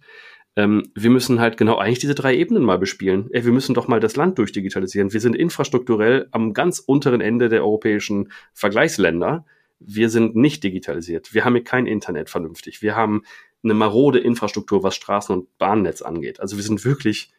ähm, 0.55 0.91
wir 0.95 1.09
müssen 1.09 1.39
halt 1.39 1.57
genau 1.57 1.77
eigentlich 1.77 1.99
diese 1.99 2.15
drei 2.15 2.35
Ebenen 2.35 2.63
mal 2.63 2.77
bespielen. 2.77 3.29
Ey, 3.31 3.43
wir 3.45 3.51
müssen 3.51 3.73
doch 3.73 3.87
mal 3.87 3.99
das 3.99 4.15
Land 4.15 4.37
durchdigitalisieren. 4.37 5.11
Wir 5.11 5.19
sind 5.19 5.35
infrastrukturell 5.35 6.27
am 6.31 6.53
ganz 6.53 6.79
unteren 6.79 7.21
Ende 7.21 7.49
der 7.49 7.63
europäischen 7.63 8.31
Vergleichsländer. 8.53 9.45
Wir 9.79 10.09
sind 10.09 10.35
nicht 10.35 10.63
digitalisiert. 10.63 11.33
Wir 11.33 11.43
haben 11.43 11.55
hier 11.55 11.63
kein 11.63 11.87
Internet 11.87 12.29
vernünftig. 12.29 12.81
Wir 12.81 12.95
haben 12.95 13.23
eine 13.63 13.73
marode 13.73 14.19
Infrastruktur, 14.19 14.83
was 14.83 14.95
Straßen- 14.95 15.33
und 15.33 15.57
Bahnnetz 15.57 16.01
angeht. 16.01 16.39
Also 16.39 16.55
wir 16.55 16.63
sind 16.63 16.85
wirklich, 16.85 17.33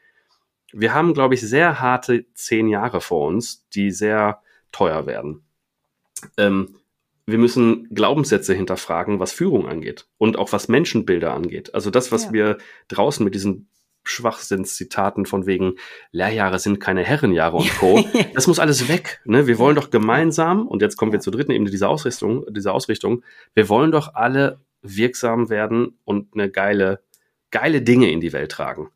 wir 0.73 0.93
haben, 0.93 1.15
glaube 1.15 1.35
ich, 1.35 1.41
sehr 1.41 1.81
harte 1.81 2.27
zehn 2.35 2.69
Jahre 2.69 3.01
vor 3.01 3.29
uns, 3.29 3.67
die 3.71 3.91
sehr 3.91 4.43
teuer 4.73 5.07
werden. 5.07 5.43
Ähm, 6.37 6.77
wir 7.27 7.39
müssen 7.39 7.89
Glaubenssätze 7.93 8.55
hinterfragen, 8.55 9.19
was 9.19 9.33
Führung 9.33 9.67
angeht 9.67 10.07
und 10.17 10.39
auch 10.39 10.53
was 10.53 10.69
Menschenbilder 10.69 11.35
angeht. 11.35 11.75
Also 11.75 11.91
das, 11.91 12.13
was 12.13 12.27
ja. 12.27 12.33
wir 12.33 12.59
draußen 12.89 13.25
mit 13.25 13.35
diesen 13.35 13.69
Schwachsinnszitaten 14.05 15.27
von 15.27 15.47
wegen 15.47 15.75
Lehrjahre 16.13 16.61
sind 16.61 16.79
keine 16.79 17.03
Herrenjahre 17.03 17.57
und 17.57 17.79
Co. 17.79 18.05
das 18.35 18.47
muss 18.47 18.61
alles 18.61 18.89
weg. 18.89 19.21
Ne? 19.25 19.49
Wir 19.49 19.59
wollen 19.59 19.75
doch 19.75 19.91
gemeinsam, 19.91 20.69
und 20.69 20.81
jetzt 20.81 20.97
kommen 20.97 21.11
wir 21.11 21.19
zur 21.19 21.33
dritten 21.33 21.51
Ebene 21.51 21.71
dieser 21.71 21.89
Ausrichtung, 21.89 22.45
dieser 22.51 22.73
Ausrichtung, 22.73 23.25
wir 23.55 23.69
wollen 23.69 23.91
doch 23.91 24.15
alle 24.15 24.61
wirksam 24.83 25.51
werden 25.51 25.99
und 26.05 26.35
eine 26.35 26.49
geile, 26.49 27.03
geile 27.51 27.83
Dinge 27.83 28.11
in 28.11 28.21
die 28.21 28.33
Welt 28.33 28.53
tragen. 28.53 28.91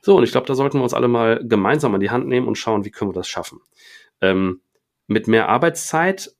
So, 0.00 0.16
und 0.16 0.22
ich 0.24 0.30
glaube, 0.30 0.46
da 0.46 0.54
sollten 0.54 0.78
wir 0.78 0.84
uns 0.84 0.94
alle 0.94 1.08
mal 1.08 1.40
gemeinsam 1.44 1.94
an 1.94 2.00
die 2.00 2.10
Hand 2.10 2.28
nehmen 2.28 2.46
und 2.46 2.56
schauen, 2.56 2.84
wie 2.84 2.90
können 2.90 3.10
wir 3.10 3.14
das 3.14 3.28
schaffen. 3.28 3.60
Ähm, 4.20 4.60
mit 5.08 5.26
mehr 5.26 5.48
Arbeitszeit 5.48 6.32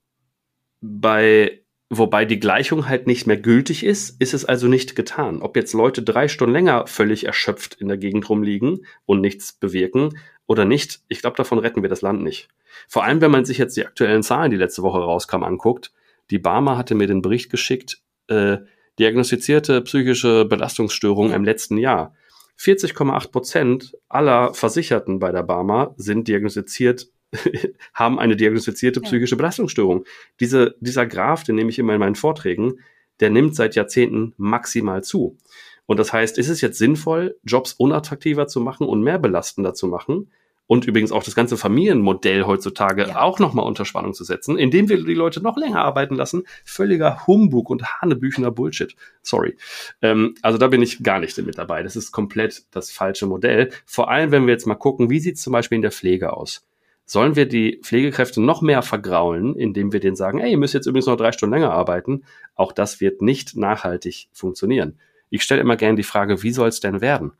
bei 0.83 1.63
Wobei 1.95 2.25
die 2.25 2.39
Gleichung 2.39 2.87
halt 2.87 3.05
nicht 3.05 3.27
mehr 3.27 3.37
gültig 3.37 3.85
ist, 3.85 4.19
ist 4.19 4.33
es 4.33 4.45
also 4.45 4.67
nicht 4.67 4.95
getan. 4.95 5.43
Ob 5.43 5.55
jetzt 5.55 5.73
Leute 5.73 6.01
drei 6.01 6.27
Stunden 6.27 6.53
länger 6.53 6.87
völlig 6.87 7.25
erschöpft 7.25 7.75
in 7.75 7.87
der 7.87 7.97
Gegend 7.97 8.27
rumliegen 8.29 8.87
und 9.05 9.21
nichts 9.21 9.53
bewirken 9.53 10.17
oder 10.47 10.65
nicht, 10.65 11.01
ich 11.07 11.21
glaube, 11.21 11.37
davon 11.37 11.59
retten 11.59 11.83
wir 11.83 11.89
das 11.89 12.01
Land 12.01 12.23
nicht. 12.23 12.47
Vor 12.87 13.03
allem, 13.03 13.21
wenn 13.21 13.29
man 13.29 13.45
sich 13.45 13.59
jetzt 13.59 13.77
die 13.77 13.85
aktuellen 13.85 14.23
Zahlen, 14.23 14.49
die 14.49 14.57
letzte 14.57 14.81
Woche 14.81 14.97
rauskamen, 14.97 15.47
anguckt. 15.47 15.91
Die 16.31 16.39
Barmer 16.39 16.77
hatte 16.77 16.95
mir 16.95 17.05
den 17.05 17.21
Bericht 17.21 17.51
geschickt, 17.51 18.01
äh, 18.27 18.57
diagnostizierte 18.97 19.81
psychische 19.81 20.45
Belastungsstörungen 20.45 21.33
im 21.33 21.43
letzten 21.43 21.77
Jahr. 21.77 22.15
40,8 22.57 23.31
Prozent 23.31 23.97
aller 24.09 24.55
Versicherten 24.55 25.19
bei 25.19 25.31
der 25.31 25.43
Barmer 25.43 25.93
sind 25.97 26.27
diagnostiziert 26.27 27.09
haben 27.93 28.19
eine 28.19 28.35
diagnostizierte 28.35 29.01
psychische 29.01 29.35
Belastungsstörung. 29.35 30.05
Diese, 30.39 30.75
dieser 30.79 31.05
Graph, 31.05 31.43
den 31.43 31.55
nehme 31.55 31.69
ich 31.69 31.79
immer 31.79 31.93
in 31.93 31.99
meinen 31.99 32.15
Vorträgen, 32.15 32.79
der 33.19 33.29
nimmt 33.29 33.55
seit 33.55 33.75
Jahrzehnten 33.75 34.33
maximal 34.37 35.03
zu. 35.03 35.37
Und 35.85 35.99
das 35.99 36.13
heißt, 36.13 36.37
ist 36.37 36.49
es 36.49 36.61
jetzt 36.61 36.77
sinnvoll, 36.77 37.37
Jobs 37.43 37.73
unattraktiver 37.73 38.47
zu 38.47 38.61
machen 38.61 38.87
und 38.87 39.03
mehr 39.03 39.19
belastender 39.19 39.73
zu 39.73 39.87
machen? 39.87 40.29
Und 40.65 40.85
übrigens 40.85 41.11
auch 41.11 41.23
das 41.23 41.35
ganze 41.35 41.57
Familienmodell 41.57 42.45
heutzutage 42.45 43.07
ja. 43.07 43.21
auch 43.21 43.39
nochmal 43.39 43.65
unter 43.65 43.83
Spannung 43.83 44.13
zu 44.13 44.23
setzen, 44.23 44.57
indem 44.57 44.87
wir 44.87 45.03
die 45.03 45.13
Leute 45.13 45.41
noch 45.41 45.57
länger 45.57 45.83
arbeiten 45.83 46.15
lassen. 46.15 46.43
Völliger 46.63 47.27
Humbug 47.27 47.69
und 47.69 48.01
hanebüchener 48.01 48.49
Bullshit. 48.49 48.95
Sorry. 49.21 49.57
Ähm, 50.01 50.35
also 50.41 50.57
da 50.57 50.69
bin 50.69 50.81
ich 50.81 51.03
gar 51.03 51.19
nicht 51.19 51.37
mit 51.37 51.57
dabei. 51.57 51.83
Das 51.83 51.97
ist 51.97 52.13
komplett 52.13 52.63
das 52.71 52.91
falsche 52.91 53.25
Modell. 53.25 53.71
Vor 53.85 54.09
allem, 54.09 54.31
wenn 54.31 54.47
wir 54.47 54.53
jetzt 54.53 54.65
mal 54.65 54.75
gucken, 54.75 55.09
wie 55.09 55.19
sieht 55.19 55.35
es 55.35 55.41
zum 55.41 55.51
Beispiel 55.51 55.75
in 55.75 55.81
der 55.81 55.91
Pflege 55.91 56.31
aus? 56.31 56.65
Sollen 57.05 57.35
wir 57.35 57.45
die 57.45 57.81
Pflegekräfte 57.83 58.41
noch 58.41 58.61
mehr 58.61 58.81
vergraulen, 58.81 59.55
indem 59.55 59.91
wir 59.91 59.99
denen 59.99 60.15
sagen, 60.15 60.39
ey, 60.39 60.51
ihr 60.51 60.57
müsst 60.57 60.73
jetzt 60.73 60.85
übrigens 60.85 61.07
noch 61.07 61.17
drei 61.17 61.31
Stunden 61.31 61.53
länger 61.53 61.71
arbeiten? 61.71 62.23
Auch 62.55 62.71
das 62.71 63.01
wird 63.01 63.21
nicht 63.21 63.57
nachhaltig 63.57 64.29
funktionieren. 64.31 64.99
Ich 65.29 65.43
stelle 65.43 65.61
immer 65.61 65.75
gerne 65.75 65.97
die 65.97 66.03
Frage, 66.03 66.43
wie 66.43 66.51
soll 66.51 66.69
es 66.69 66.79
denn 66.79 67.01
werden? 67.01 67.33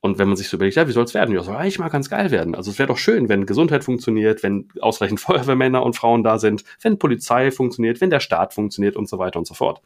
Und 0.00 0.18
wenn 0.18 0.28
man 0.28 0.36
sich 0.36 0.48
so 0.48 0.56
überlegt, 0.56 0.76
ja, 0.76 0.86
wie 0.86 0.92
soll 0.92 1.04
es 1.04 1.14
werden? 1.14 1.34
Ja, 1.34 1.42
soll 1.42 1.56
eigentlich 1.56 1.78
mal 1.78 1.88
ganz 1.88 2.08
geil 2.08 2.30
werden. 2.30 2.54
Also 2.54 2.70
es 2.70 2.78
wäre 2.78 2.86
doch 2.86 2.98
schön, 2.98 3.28
wenn 3.28 3.44
Gesundheit 3.44 3.82
funktioniert, 3.82 4.42
wenn 4.42 4.68
ausreichend 4.80 5.20
Feuerwehrmänner 5.20 5.82
und 5.82 5.96
Frauen 5.96 6.22
da 6.22 6.38
sind, 6.38 6.64
wenn 6.80 6.98
Polizei 6.98 7.50
funktioniert, 7.50 8.00
wenn 8.00 8.10
der 8.10 8.20
Staat 8.20 8.54
funktioniert 8.54 8.96
und 8.96 9.08
so 9.08 9.18
weiter 9.18 9.38
und 9.38 9.46
so 9.46 9.54
fort. 9.54 9.82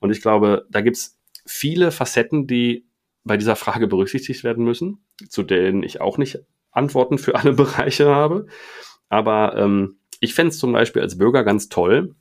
Und 0.00 0.10
ich 0.10 0.22
glaube, 0.22 0.66
da 0.70 0.80
gibt's 0.80 1.18
viele 1.44 1.90
Facetten, 1.90 2.46
die 2.46 2.86
bei 3.24 3.36
dieser 3.36 3.56
Frage 3.56 3.88
berücksichtigt 3.88 4.44
werden 4.44 4.64
müssen, 4.64 5.04
zu 5.28 5.42
denen 5.42 5.82
ich 5.82 6.00
auch 6.00 6.18
nicht 6.18 6.40
Antworten 6.74 7.18
für 7.18 7.34
alle 7.34 7.52
Bereiche 7.54 8.06
habe. 8.06 8.46
Aber 9.08 9.56
ähm, 9.56 9.98
ich 10.20 10.34
fände 10.34 10.50
es 10.50 10.58
zum 10.58 10.72
Beispiel 10.72 11.02
als 11.02 11.18
Bürger 11.18 11.44
ganz 11.44 11.68
toll, 11.68 12.14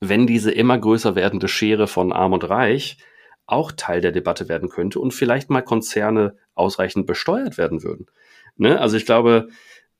wenn 0.00 0.26
diese 0.26 0.50
immer 0.50 0.78
größer 0.78 1.14
werdende 1.14 1.48
Schere 1.48 1.86
von 1.86 2.12
Arm 2.12 2.32
und 2.32 2.48
Reich 2.48 2.98
auch 3.46 3.72
Teil 3.72 4.00
der 4.00 4.12
Debatte 4.12 4.48
werden 4.48 4.68
könnte 4.68 5.00
und 5.00 5.12
vielleicht 5.12 5.50
mal 5.50 5.62
Konzerne 5.62 6.36
ausreichend 6.54 7.06
besteuert 7.06 7.56
werden 7.56 7.82
würden. 7.82 8.06
Ne? 8.56 8.78
Also 8.78 8.96
ich 8.96 9.06
glaube, 9.06 9.48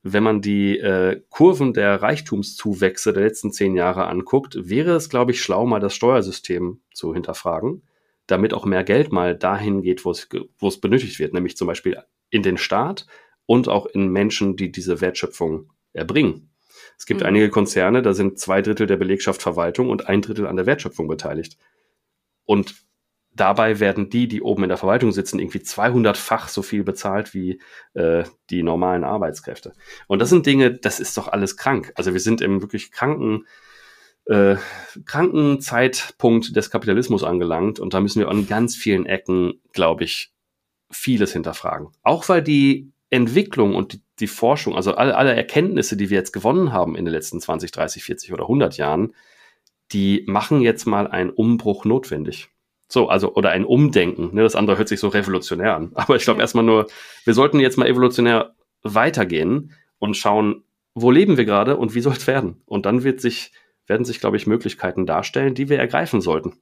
wenn 0.03 0.23
man 0.23 0.41
die 0.41 0.77
äh, 0.77 1.21
Kurven 1.29 1.73
der 1.73 2.01
Reichtumszuwächse 2.01 3.11
der 3.11 3.23
letzten 3.23 3.51
zehn 3.51 3.75
Jahre 3.75 4.07
anguckt, 4.07 4.69
wäre 4.69 4.91
es, 4.91 5.09
glaube 5.09 5.31
ich, 5.31 5.41
schlau, 5.41 5.65
mal 5.65 5.79
das 5.79 5.93
Steuersystem 5.93 6.79
zu 6.93 7.13
hinterfragen, 7.13 7.83
damit 8.27 8.53
auch 8.53 8.65
mehr 8.65 8.83
Geld 8.83 9.11
mal 9.11 9.35
dahin 9.35 9.81
geht, 9.81 10.05
wo 10.05 10.11
es, 10.11 10.29
wo 10.57 10.67
es 10.67 10.79
benötigt 10.79 11.19
wird, 11.19 11.33
nämlich 11.33 11.57
zum 11.57 11.67
Beispiel 11.67 11.97
in 12.29 12.43
den 12.43 12.57
Staat, 12.57 13.07
und 13.49 13.67
auch 13.67 13.87
in 13.87 14.09
Menschen, 14.09 14.57
die 14.57 14.71
diese 14.71 15.01
Wertschöpfung 15.01 15.71
erbringen. 15.91 16.51
Es 16.99 17.07
gibt 17.07 17.21
mhm. 17.21 17.25
einige 17.25 17.49
Konzerne, 17.49 18.03
da 18.03 18.13
sind 18.13 18.37
zwei 18.37 18.61
Drittel 18.61 18.85
der 18.85 18.97
Belegschaft 18.97 19.41
Verwaltung 19.41 19.89
und 19.89 20.07
ein 20.07 20.21
Drittel 20.21 20.45
an 20.45 20.55
der 20.55 20.67
Wertschöpfung 20.67 21.07
beteiligt. 21.07 21.57
Und 22.45 22.75
dabei 23.33 23.79
werden 23.79 24.11
die, 24.11 24.27
die 24.27 24.43
oben 24.43 24.61
in 24.61 24.69
der 24.69 24.77
Verwaltung 24.77 25.11
sitzen, 25.11 25.39
irgendwie 25.39 25.57
200-fach 25.57 26.47
so 26.47 26.61
viel 26.61 26.83
bezahlt 26.83 27.33
wie 27.33 27.59
äh, 27.95 28.23
die 28.51 28.61
normalen 28.61 29.03
Arbeitskräfte. 29.03 29.73
Und 30.05 30.19
das 30.19 30.29
sind 30.29 30.45
Dinge, 30.45 30.71
das 30.71 30.99
ist 30.99 31.17
doch 31.17 31.27
alles 31.27 31.57
krank. 31.57 31.91
Also 31.95 32.13
wir 32.13 32.19
sind 32.19 32.41
im 32.41 32.61
wirklich 32.61 32.91
kranken, 32.91 33.47
äh, 34.25 34.57
kranken 35.05 35.59
Zeitpunkt 35.59 36.55
des 36.55 36.69
Kapitalismus 36.69 37.23
angelangt 37.23 37.79
und 37.79 37.95
da 37.95 37.99
müssen 37.99 38.19
wir 38.19 38.29
an 38.29 38.45
ganz 38.45 38.75
vielen 38.75 39.07
Ecken, 39.07 39.59
glaube 39.73 40.03
ich, 40.03 40.31
vieles 40.91 41.33
hinterfragen. 41.33 41.87
Auch 42.03 42.29
weil 42.29 42.43
die 42.43 42.91
Entwicklung 43.09 43.75
und 43.75 43.93
die, 43.93 44.01
die 44.19 44.27
Forschung, 44.27 44.75
also 44.75 44.93
alle, 44.93 45.17
alle 45.17 45.33
Erkenntnisse, 45.33 45.97
die 45.97 46.09
wir 46.09 46.17
jetzt 46.17 46.33
gewonnen 46.33 46.71
haben 46.71 46.95
in 46.95 47.05
den 47.05 47.13
letzten 47.13 47.41
20, 47.41 47.71
30, 47.71 48.03
40 48.03 48.33
oder 48.33 48.43
100 48.43 48.77
Jahren, 48.77 49.15
die 49.91 50.23
machen 50.27 50.61
jetzt 50.61 50.85
mal 50.85 51.07
einen 51.07 51.31
Umbruch 51.31 51.85
notwendig. 51.85 52.49
So, 52.87 53.07
also, 53.07 53.35
oder 53.35 53.51
ein 53.51 53.65
Umdenken. 53.65 54.33
Ne? 54.33 54.41
Das 54.41 54.55
andere 54.55 54.77
hört 54.77 54.87
sich 54.87 54.99
so 54.99 55.09
revolutionär 55.09 55.75
an. 55.75 55.91
Aber 55.93 56.15
ich 56.15 56.23
glaube 56.23 56.39
ja. 56.39 56.43
erstmal 56.43 56.63
nur, 56.63 56.87
wir 57.23 57.33
sollten 57.33 57.59
jetzt 57.59 57.77
mal 57.77 57.87
evolutionär 57.87 58.55
weitergehen 58.81 59.73
und 59.99 60.17
schauen, 60.17 60.63
wo 60.95 61.11
leben 61.11 61.37
wir 61.37 61.45
gerade 61.45 61.77
und 61.77 61.93
wie 61.93 62.01
soll 62.01 62.13
es 62.13 62.27
werden? 62.27 62.61
Und 62.65 62.85
dann 62.85 63.03
wird 63.03 63.21
sich, 63.21 63.51
werden 63.85 64.05
sich, 64.05 64.19
glaube 64.19 64.37
ich, 64.37 64.47
Möglichkeiten 64.47 65.05
darstellen, 65.05 65.53
die 65.53 65.69
wir 65.69 65.79
ergreifen 65.79 66.21
sollten. 66.21 66.57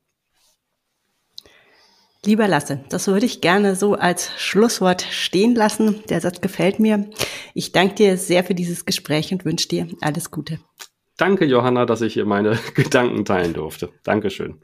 Lieber 2.26 2.48
Lasse, 2.48 2.82
das 2.90 3.08
würde 3.08 3.26
ich 3.26 3.42
gerne 3.42 3.76
so 3.76 3.94
als 3.94 4.32
Schlusswort 4.38 5.02
stehen 5.02 5.56
lassen. 5.56 6.04
Der 6.10 6.22
Satz 6.22 6.42
gefällt 6.42 6.80
mir. 6.80 7.10
Ich 7.54 7.72
danke 7.72 7.96
dir 7.96 8.18
sehr 8.18 8.44
für 8.44 8.56
dieses 8.56 8.86
Gespräch 8.86 9.32
und 9.32 9.46
wünsche 9.46 9.68
dir 9.68 9.88
alles 10.02 10.32
Gute. 10.32 10.60
Danke, 11.18 11.46
Johanna, 11.46 11.86
dass 11.86 12.02
ich 12.02 12.14
hier 12.14 12.26
meine 12.26 12.58
Gedanken 12.76 13.26
teilen 13.26 13.54
durfte. 13.54 13.90
Dankeschön. 14.04 14.62